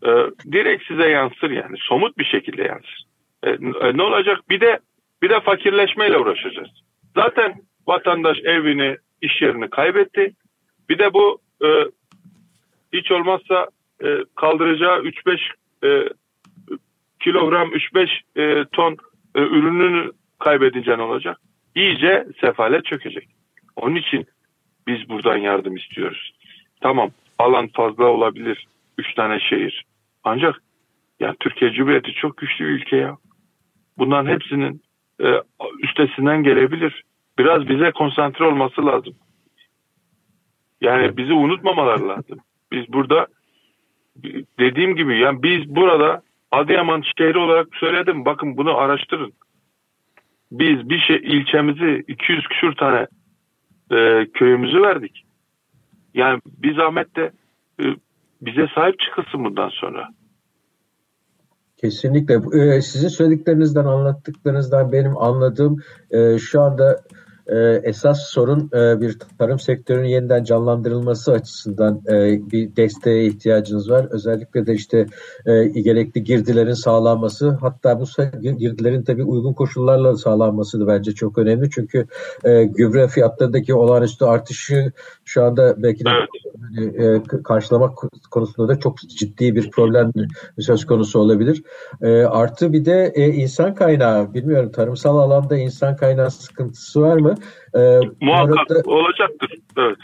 [0.07, 0.09] Ee,
[0.53, 3.05] direkt size yansır yani somut bir şekilde yansır.
[3.43, 3.57] Ee,
[3.97, 4.51] ne olacak?
[4.51, 4.79] Bir de
[5.23, 6.69] bir de fakirleşmeyle uğraşacağız.
[7.15, 7.55] Zaten
[7.87, 10.33] vatandaş evini, iş yerini kaybetti.
[10.89, 11.69] Bir de bu e,
[12.93, 13.69] hiç olmazsa
[14.05, 15.39] e, kaldıracağı 3-5
[15.85, 16.09] e,
[17.21, 18.97] kilogram 3-5 e, ton
[19.35, 21.41] e, ürününü kaybedince ne olacak?
[21.75, 23.29] İyice sefalet çökecek.
[23.77, 24.27] Onun için
[24.89, 26.33] biz buradan yardım istiyoruz.
[26.81, 28.67] Tamam alan fazla olabilir.
[28.99, 29.85] Üç tane şehir.
[30.25, 30.63] Ancak
[31.21, 33.17] ya Türkiye Cumhuriyeti çok güçlü bir ülke ya.
[33.99, 34.83] Bunların hepsinin
[35.23, 35.43] e,
[35.83, 37.03] üstesinden gelebilir.
[37.39, 39.15] Biraz bize konsantre olması lazım.
[40.81, 42.39] Yani bizi unutmamalar lazım.
[42.73, 43.27] Biz burada
[44.59, 48.25] dediğim gibi yani biz burada Adıyaman şehri olarak söyledim.
[48.25, 49.33] Bakın bunu araştırın.
[50.53, 53.07] Biz bir şey ilçemizi 200 küsür tane
[53.91, 55.25] e, köyümüzü verdik.
[56.15, 57.33] Yani bir zahmet de
[57.81, 57.85] e,
[58.43, 60.09] bize sahip çıkılsın bundan sonra.
[61.81, 62.35] Kesinlikle.
[62.35, 65.77] Ee, sizin söylediklerinizden, anlattıklarınızdan benim anladığım
[66.11, 67.01] e, şu anda
[67.49, 74.07] e, esas sorun e, bir tarım sektörünün yeniden canlandırılması açısından e, bir desteğe ihtiyacınız var.
[74.11, 75.07] Özellikle de işte
[75.47, 78.05] e, gerekli girdilerin sağlanması hatta bu
[78.59, 81.71] girdilerin tabii uygun koşullarla sağlanması da bence çok önemli.
[81.71, 82.07] Çünkü
[82.45, 84.93] e, gübre fiyatlarındaki olağanüstü artışı
[85.29, 86.11] şu anda belki de
[86.79, 87.99] e, karşılamak
[88.31, 90.13] konusunda da çok ciddi bir problem
[90.59, 91.63] söz konusu olabilir.
[92.03, 97.35] E, artı bir de e, insan kaynağı bilmiyorum tarımsal alanda insan kaynağı sıkıntısı var mı?
[97.75, 99.53] E, Muhakkak arada, olacaktır.
[99.79, 99.97] Evet.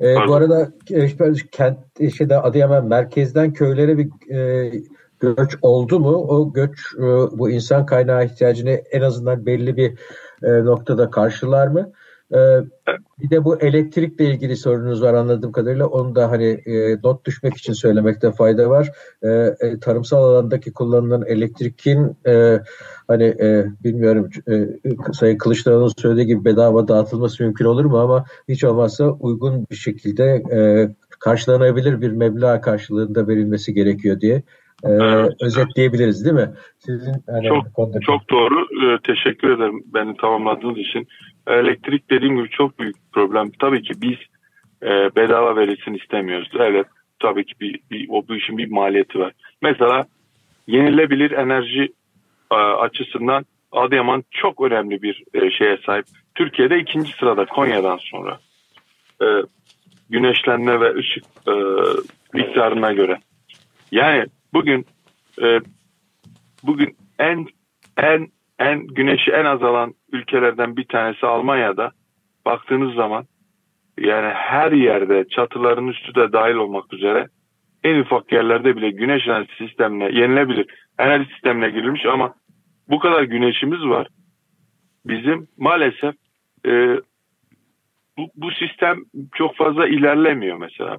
[0.00, 1.08] E, bu arada e,
[1.52, 1.78] kent
[2.16, 4.72] şeyde Adıyaman merkezden köylere bir e,
[5.20, 6.14] göç oldu mu?
[6.14, 7.02] O göç e,
[7.38, 9.98] bu insan kaynağı ihtiyacını en azından belli bir
[10.42, 11.92] e, noktada karşılar mı?
[12.34, 12.38] E,
[13.22, 15.86] bir de bu elektrikle ilgili sorunuz var anladığım kadarıyla.
[15.86, 18.88] Onu da hani e, not düşmek için söylemekte fayda var.
[19.22, 22.58] E, e, tarımsal alandaki kullanılan elektrikin e,
[23.08, 24.52] hani e, bilmiyorum e,
[25.12, 30.24] Sayın Kılıçdaroğlu'nun söylediği gibi bedava dağıtılması mümkün olur mu ama hiç olmazsa uygun bir şekilde
[30.52, 30.60] e,
[31.20, 34.42] karşılanabilir bir meblağ karşılığında verilmesi gerekiyor diye
[34.84, 35.32] e, evet.
[35.42, 36.50] özetleyebiliriz değil mi?
[36.78, 37.98] Sizin hani, çok konuda...
[38.00, 38.60] çok doğru.
[38.60, 41.08] Ee, teşekkür ederim beni tamamladığınız için.
[41.46, 43.50] Elektrik dediğim gibi çok büyük problem.
[43.50, 44.18] Tabii ki biz
[44.82, 46.50] e, bedava verilsin istemiyoruz.
[46.58, 46.86] Evet
[47.18, 49.32] tabii ki bir, bir, o bu işin bir maliyeti var.
[49.62, 50.06] Mesela
[50.66, 51.92] yenilebilir enerji
[52.52, 56.04] e, açısından Adıyaman çok önemli bir e, şeye sahip.
[56.34, 58.38] Türkiye'de ikinci sırada Konya'dan sonra.
[59.22, 59.26] E,
[60.10, 61.54] güneşlenme ve ışık e,
[62.32, 63.18] miktarına göre.
[63.92, 64.86] Yani bugün
[65.42, 65.60] e,
[66.62, 67.46] bugün en
[67.96, 68.28] en
[68.58, 71.92] en güneşi en azalan ülkelerden bir tanesi Almanya'da
[72.44, 73.24] baktığınız zaman
[73.98, 77.26] yani her yerde çatıların üstü de dahil olmak üzere
[77.84, 80.66] en ufak yerlerde bile güneş enerji sistemine yenilebilir
[80.98, 82.34] enerji sistemine girilmiş ama
[82.88, 84.08] bu kadar güneşimiz var.
[85.06, 86.14] Bizim maalesef
[86.66, 87.00] e,
[88.18, 88.98] bu, bu sistem
[89.34, 90.96] çok fazla ilerlemiyor mesela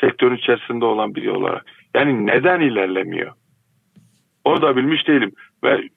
[0.00, 1.66] sektörün içerisinde olan biri olarak.
[1.94, 3.32] Yani neden ilerlemiyor?
[4.44, 5.32] Onu da bilmiş değilim.
[5.64, 5.88] Ve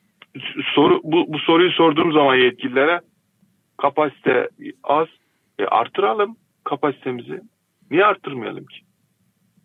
[0.76, 3.02] soru bu, bu soruyu sorduğum zaman yetkililere
[3.78, 4.50] kapasite
[4.84, 5.08] az
[5.60, 7.42] e, artıralım kapasitemizi.
[7.92, 8.80] Niye arttırmayalım ki?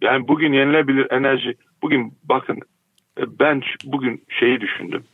[0.01, 2.57] Yani bugün yenilebilir enerji bugün bakın
[3.19, 5.05] e, ben bugün şeyi düşündüm.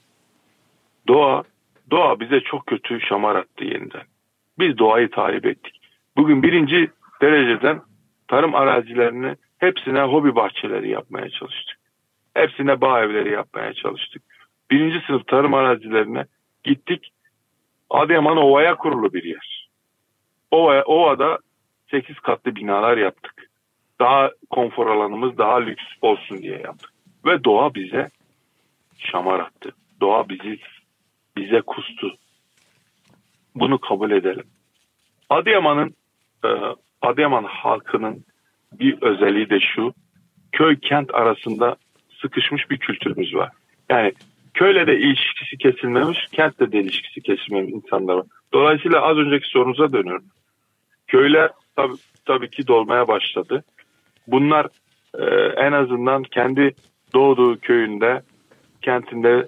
[1.09, 1.43] Doğa
[1.91, 4.03] doğa bize çok kötü şamar attı yeniden.
[4.59, 5.81] Biz doğayı tahrip ettik.
[6.17, 6.91] Bugün birinci
[7.23, 7.81] dereceden
[8.29, 11.77] tarım arazilerini hepsine hobi bahçeleri yapmaya çalıştık.
[12.35, 14.23] Hepsine bağ evleri yapmaya çalıştık.
[14.73, 16.25] Birinci sınıf tarım arazilerine
[16.65, 17.13] gittik.
[17.91, 19.69] Adıyaman Ova'ya kurulu bir yer.
[20.51, 21.39] Ova, Ova'da
[21.91, 23.51] 8 katlı binalar yaptık.
[24.01, 26.91] Daha konfor alanımız daha lüks olsun diye yaptık.
[27.25, 28.11] Ve doğa bize
[28.99, 29.73] şamar attı.
[30.01, 30.59] Doğa bizi
[31.37, 32.17] bize kustu.
[33.55, 34.47] Bunu kabul edelim.
[35.31, 35.95] Adıyaman'ın
[36.45, 36.49] e,
[37.03, 38.25] Adıyaman halkının
[38.73, 39.95] bir özelliği de şu.
[40.53, 41.77] Köy kent arasında
[42.23, 43.51] sıkışmış bir kültürümüz var.
[43.91, 44.13] Yani
[44.55, 48.23] köyle de ilişkisi kesilmemiş, kentle de ilişkisi kesilmemiş insanlar.
[48.53, 50.25] Dolayısıyla az önceki sorunuza dönüyorum.
[51.07, 53.65] Köyler tabii, tabii ki dolmaya başladı.
[54.27, 54.67] Bunlar
[55.19, 55.25] e,
[55.57, 56.75] en azından kendi
[57.15, 58.23] doğduğu köyünde,
[58.83, 59.47] kentinde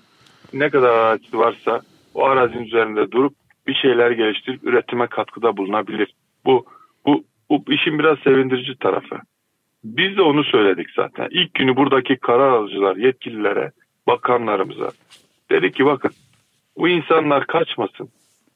[0.53, 1.81] ne kadar arazi varsa
[2.15, 3.35] o arazinin üzerinde durup
[3.67, 6.15] bir şeyler geliştirip üretime katkıda bulunabilir.
[6.45, 6.67] Bu
[7.07, 9.17] bu bu işin biraz sevindirici tarafı.
[9.85, 11.29] Biz de onu söyledik zaten.
[11.31, 13.73] İlk günü buradaki karar alıcılar, yetkililere,
[14.07, 14.91] bakanlarımıza
[15.51, 16.11] dedik ki bakın
[16.77, 18.09] bu insanlar kaçmasın.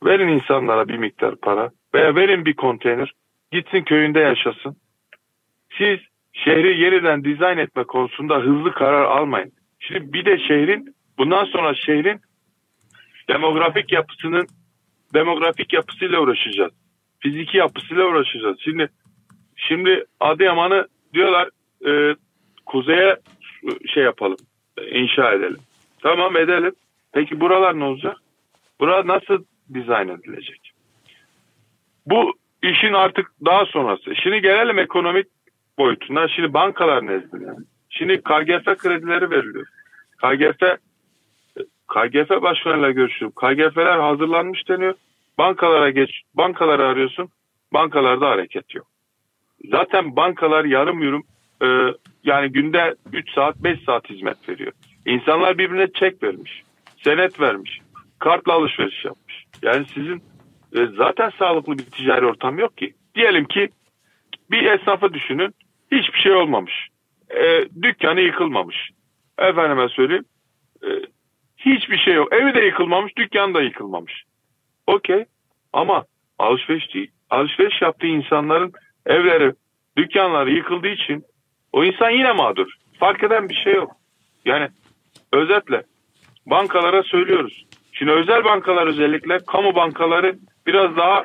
[0.05, 3.13] Verin insanlara bir miktar para veya verin bir konteyner
[3.53, 4.77] gitsin köyünde yaşasın.
[5.79, 5.99] Siz
[6.33, 9.53] şehri yeniden dizayn etme konusunda hızlı karar almayın.
[9.79, 12.21] Şimdi bir de şehrin bundan sonra şehrin
[13.29, 14.47] demografik yapısının
[15.15, 16.73] demografik yapısıyla uğraşacağız
[17.21, 18.57] fiziki yapısıyla uğraşacağız.
[18.61, 18.89] Şimdi
[19.57, 21.49] şimdi Adıyaman'ı diyorlar
[21.87, 22.17] e,
[22.67, 23.17] kuzeye
[23.95, 24.37] şey yapalım,
[24.91, 25.59] inşa edelim.
[26.03, 26.73] Tamam edelim.
[27.13, 28.17] Peki buralar ne olacak?
[28.81, 30.73] Bura nasıl dizayn edilecek?
[32.07, 34.17] Bu işin artık daha sonrası.
[34.17, 35.27] Şimdi gelelim ekonomik
[35.79, 36.29] boyutuna.
[36.29, 37.51] Şimdi bankalar nezdinde.
[37.91, 39.67] Şimdi KGF kredileri veriliyor.
[40.23, 40.79] KGF
[41.89, 43.35] KGF başkanıyla görüşüyorum.
[43.35, 44.95] KGF'ler hazırlanmış deniyor.
[45.39, 47.29] Bankalara geç, bankaları arıyorsun.
[47.73, 48.87] Bankalarda hareket yok.
[49.71, 51.23] Zaten bankalar yarım yürüm
[51.63, 51.67] e,
[52.25, 54.73] yani günde 3 saat 5 saat hizmet veriyor.
[55.07, 56.63] İnsanlar birbirine çek vermiş.
[57.05, 57.81] Senet vermiş.
[58.19, 59.45] Kartla alışveriş yapmış.
[59.63, 60.23] Yani sizin
[60.77, 62.95] e, zaten sağlıklı bir ticari ortam yok ki.
[63.15, 63.69] Diyelim ki
[64.51, 65.55] bir esnafı düşünün.
[65.93, 66.89] Hiçbir şey olmamış.
[67.31, 68.91] E, dükkanı yıkılmamış.
[69.39, 70.25] Efendime söyleyeyim.
[70.83, 70.89] E,
[71.57, 72.33] hiçbir şey yok.
[72.33, 74.25] Evi de yıkılmamış, dükkan da yıkılmamış.
[74.87, 75.25] Okey.
[75.73, 76.05] Ama
[76.39, 77.11] alışveriş değil.
[77.31, 78.73] Alışveriş yaptığı insanların
[79.07, 79.53] evleri,
[79.97, 81.25] dükkanları yıkıldığı için
[81.73, 82.73] o insan yine mağdur.
[83.01, 83.97] Fark eden bir şey yok.
[84.45, 84.69] Yani
[85.33, 85.83] özetle
[86.47, 87.65] bankalara söylüyoruz.
[87.93, 91.25] Şimdi özel bankalar özellikle kamu bankaları biraz daha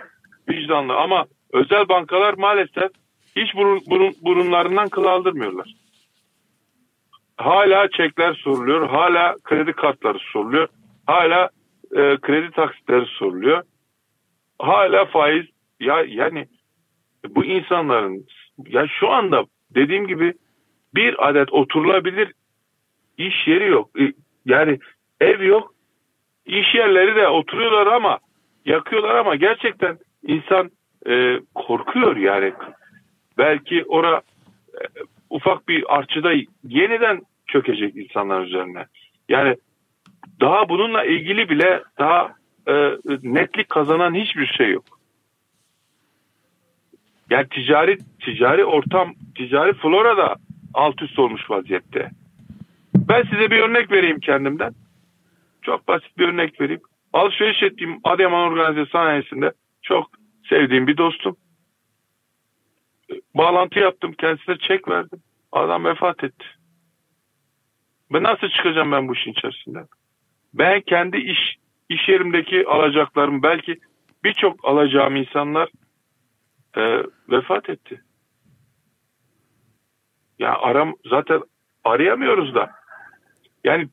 [0.49, 2.91] vicdanlı ama özel bankalar maalesef
[3.35, 5.73] hiç burun, burun, burunlarından kıl aldırmıyorlar.
[7.37, 10.67] Hala çekler soruluyor, hala kredi kartları soruluyor,
[11.07, 11.49] hala
[11.91, 13.63] e, kredi taksitleri soruluyor,
[14.59, 15.45] hala faiz.
[15.79, 16.47] Ya yani
[17.29, 18.25] bu insanların
[18.67, 19.43] ya şu anda
[19.75, 20.33] dediğim gibi
[20.95, 22.33] bir adet oturulabilir
[23.17, 23.89] iş yeri yok.
[23.99, 24.13] E,
[24.45, 24.79] yani
[25.21, 25.73] ev yok.
[26.45, 28.19] İş yerleri de oturuyorlar ama
[28.65, 29.97] yakıyorlar ama gerçekten
[30.27, 30.71] insan
[31.07, 32.53] e, korkuyor yani.
[33.37, 34.21] Belki ora
[34.73, 34.81] e,
[35.29, 36.31] ufak bir artçıda
[36.63, 38.85] yeniden çökecek insanlar üzerine.
[39.29, 39.55] Yani
[40.41, 42.33] daha bununla ilgili bile daha
[42.67, 42.73] e,
[43.23, 44.85] netlik kazanan hiçbir şey yok.
[47.29, 50.35] Yani ticari ticari ortam, ticari flora da
[50.73, 52.11] alt üst olmuş vaziyette.
[52.95, 54.73] Ben size bir örnek vereyim kendimden.
[55.61, 56.81] Çok basit bir örnek vereyim.
[57.13, 60.11] Alışveriş ettiğim Adıyaman Organize Sanayisi'nde çok
[60.49, 61.37] sevdiğim bir dostum.
[63.35, 64.13] Bağlantı yaptım.
[64.13, 65.19] Kendisine çek verdim.
[65.51, 66.45] Adam vefat etti.
[68.13, 69.85] Ben nasıl çıkacağım ben bu işin içerisinden?
[70.53, 71.57] Ben kendi iş
[71.89, 73.79] iş yerimdeki alacaklarım belki
[74.23, 75.69] birçok alacağım insanlar
[76.77, 78.01] e, vefat etti.
[80.39, 81.41] Ya aram zaten
[81.83, 82.71] arayamıyoruz da.
[83.63, 83.87] Yani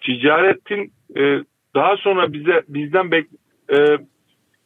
[0.00, 1.44] ticaretin e,
[1.74, 3.26] daha sonra bize bizden bek
[3.72, 3.76] e,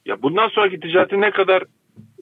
[0.06, 1.62] ya bundan sonraki ticaretin ne kadar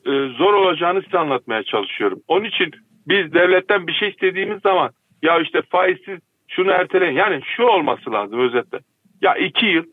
[0.07, 2.21] e, zor olacağını size anlatmaya çalışıyorum.
[2.29, 2.71] Onun için
[3.09, 4.91] biz devletten bir şey istediğimiz zaman
[5.23, 6.19] ya işte faizsiz
[6.49, 7.17] şunu erteleyin.
[7.17, 8.79] Yani şu olması lazım özetle.
[9.23, 9.85] Ya iki yıl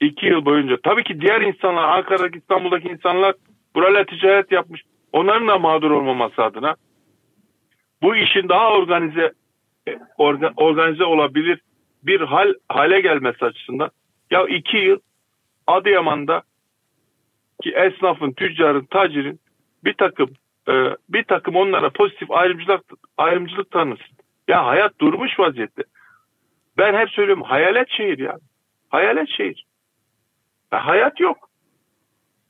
[0.00, 3.34] iki yıl boyunca tabii ki diğer insanlar Ankara'daki İstanbul'daki insanlar
[3.74, 4.82] burayla ticaret yapmış.
[5.12, 6.76] Onların da mağdur olmaması adına
[8.02, 9.32] bu işin daha organize
[9.88, 9.98] e,
[10.56, 11.60] organize olabilir
[12.02, 13.90] bir hal hale gelmesi açısından
[14.30, 14.98] ya iki yıl
[15.66, 16.42] Adıyaman'da
[17.62, 19.40] ki esnafın, tüccarın, tacirin
[19.84, 20.30] bir takım
[20.68, 20.72] e,
[21.08, 22.84] bir takım onlara pozitif ayrımcılık
[23.16, 24.16] ayrımcılık tanısın.
[24.48, 25.82] Ya hayat durmuş vaziyette.
[26.78, 28.38] Ben hep söylüyorum hayalet şehir ya.
[28.88, 29.66] Hayalet şehir.
[30.72, 31.50] Ya hayat yok.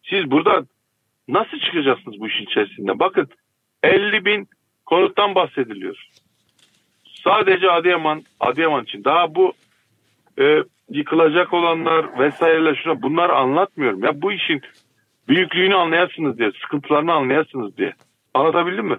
[0.02, 0.66] Siz buradan
[1.28, 2.98] nasıl çıkacaksınız bu işin içerisinde?
[2.98, 3.28] Bakın
[3.82, 4.48] 50 bin
[4.86, 6.08] konuttan bahsediliyor.
[7.24, 9.04] Sadece Adıyaman, Adıyaman için.
[9.04, 9.52] Daha bu
[10.38, 14.04] e, yıkılacak olanlar vesaireler şuna bunlar anlatmıyorum.
[14.04, 14.60] Ya bu işin
[15.28, 17.94] büyüklüğünü anlayasınız diye, sıkıntılarını anlayasınız diye.
[18.34, 18.96] Anlatabildim mi?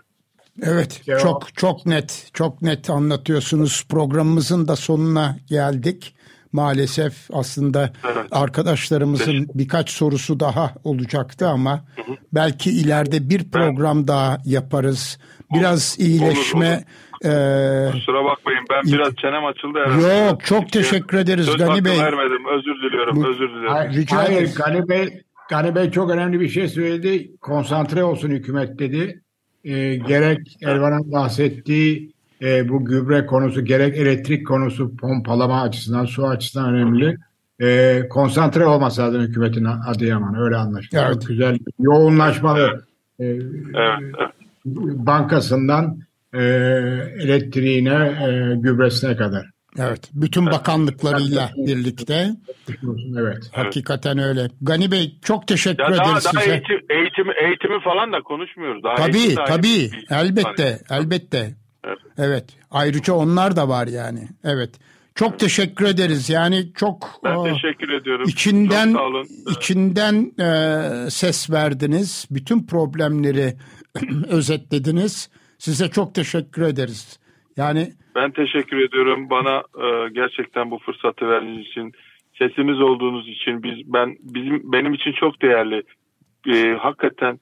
[0.63, 3.85] Evet, çok çok net, çok net anlatıyorsunuz.
[3.89, 6.15] Programımızın da sonuna geldik.
[6.51, 8.25] Maalesef aslında evet.
[8.31, 12.15] arkadaşlarımızın birkaç sorusu daha olacaktı ama hı hı.
[12.33, 14.07] belki ileride bir program evet.
[14.07, 15.19] daha yaparız.
[15.53, 17.07] Biraz olur, iyileşme olur, olur.
[17.25, 20.25] Ee, Kusura bakmayın ben biraz çenem açıldı herhalde.
[20.25, 21.99] Yok çok teşekkür ederiz Söz Gani Bey.
[21.99, 23.69] vermedim özür diliyorum Bu, özür dilerim.
[23.69, 27.31] Hayır, rica hayır Gani Bey, Gani Bey çok önemli bir şey söyledi.
[27.41, 29.21] Konsantre olsun hükümet dedi.
[29.63, 36.73] Ee, gerek Elvan'ın bahsettiği e, bu gübre konusu gerek elektrik konusu pompalama açısından su açısından
[36.73, 37.17] önemli.
[37.61, 41.05] E, konsantre olması lazım hükümetin Adıyaman öyle anlaşılıyor.
[41.05, 41.13] Evet.
[41.13, 42.85] Çok güzel yoğunlaşmalı
[43.19, 43.41] e, evet,
[44.19, 44.31] evet.
[44.95, 45.99] bankasından
[46.33, 46.43] e,
[47.19, 49.45] elektriğine, e, gübresine kadar.
[49.79, 52.29] Evet, bütün bakanlıklarıyla birlikte.
[53.19, 53.49] Evet.
[53.51, 54.47] Hakikaten öyle.
[54.61, 56.51] Gani Bey çok teşekkür ya ederiz daha, size.
[56.51, 58.83] eğitim, eğitimi, eğitimi falan da konuşmuyoruz.
[58.83, 59.89] Daha tabii, tabii.
[60.09, 61.55] Elbette, elbette.
[61.87, 61.99] Evet.
[62.17, 62.45] evet.
[62.71, 64.19] Ayrıca onlar da var yani.
[64.43, 64.79] Evet.
[65.15, 66.29] Çok teşekkür ederiz.
[66.29, 68.25] Yani çok ben o, teşekkür ediyorum.
[68.27, 69.27] İçinden çok sağ olun.
[69.57, 72.27] içinden e, ses verdiniz.
[72.31, 73.53] Bütün problemleri
[74.29, 75.29] özetlediniz.
[75.57, 77.19] Size çok teşekkür ederiz.
[77.57, 81.91] Yani ben teşekkür ediyorum bana e, gerçekten bu fırsatı verdiğiniz için,
[82.37, 85.83] sesimiz olduğunuz için biz ben bizim benim için çok değerli.
[86.47, 87.39] E, hakikaten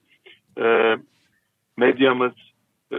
[0.61, 0.97] e,
[1.77, 2.33] medyamız
[2.91, 2.97] e,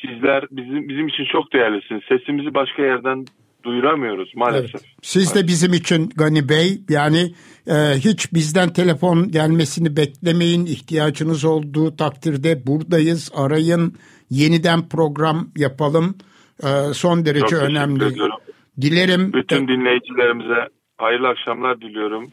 [0.00, 2.02] sizler bizim bizim için çok değerlisiniz.
[2.08, 3.24] Sesimizi başka yerden
[3.64, 4.74] duyuramıyoruz maalesef.
[4.74, 4.84] Evet.
[5.02, 7.32] Siz de bizim için Gani Bey yani
[7.66, 10.66] e, hiç bizden telefon gelmesini beklemeyin.
[10.66, 13.32] ihtiyacınız olduğu takdirde buradayız.
[13.36, 13.94] Arayın.
[14.30, 16.14] Yeniden program yapalım.
[16.62, 18.04] E, son derece Çok önemli.
[18.04, 18.36] Ediyorum.
[18.80, 19.32] Dilerim.
[19.32, 20.68] Bütün dinleyicilerimize
[20.98, 22.30] hayırlı akşamlar diliyorum.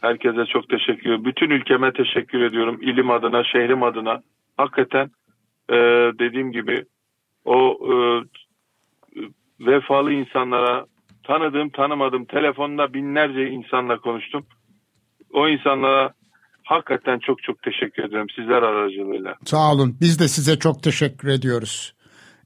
[0.00, 1.24] Herkese çok teşekkür ediyorum.
[1.24, 2.78] Bütün ülkeme teşekkür ediyorum.
[2.82, 4.22] İlim adına, şehrim adına.
[4.56, 5.10] Hakikaten
[5.70, 5.76] e,
[6.18, 6.84] dediğim gibi
[7.48, 7.94] o e,
[9.60, 10.86] vefalı insanlara
[11.22, 14.46] tanıdığım tanımadığım telefonda binlerce insanla konuştum.
[15.32, 16.12] O insanlara
[16.64, 19.34] hakikaten çok çok teşekkür ederim sizler aracılığıyla.
[19.44, 19.96] Sağ olun.
[20.00, 21.94] Biz de size çok teşekkür ediyoruz.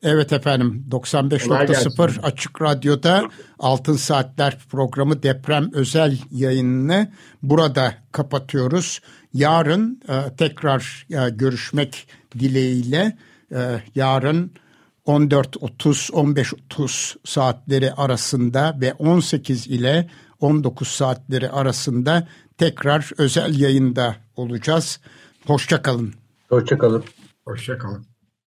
[0.03, 3.28] Evet efendim 95.0 Açık Radyo'da
[3.59, 9.00] Altın Saatler programı deprem özel yayınını burada kapatıyoruz.
[9.32, 12.07] Yarın e, tekrar e, görüşmek
[12.38, 13.16] dileğiyle
[13.53, 13.61] e,
[13.94, 14.53] yarın
[15.07, 22.28] 14.30-15.30 saatleri arasında ve 18 ile 19 saatleri arasında
[22.59, 25.00] tekrar özel yayında olacağız.
[25.46, 26.14] Hoşçakalın.
[26.48, 27.05] Hoşçakalın.
[27.44, 28.12] Hoşçakalın.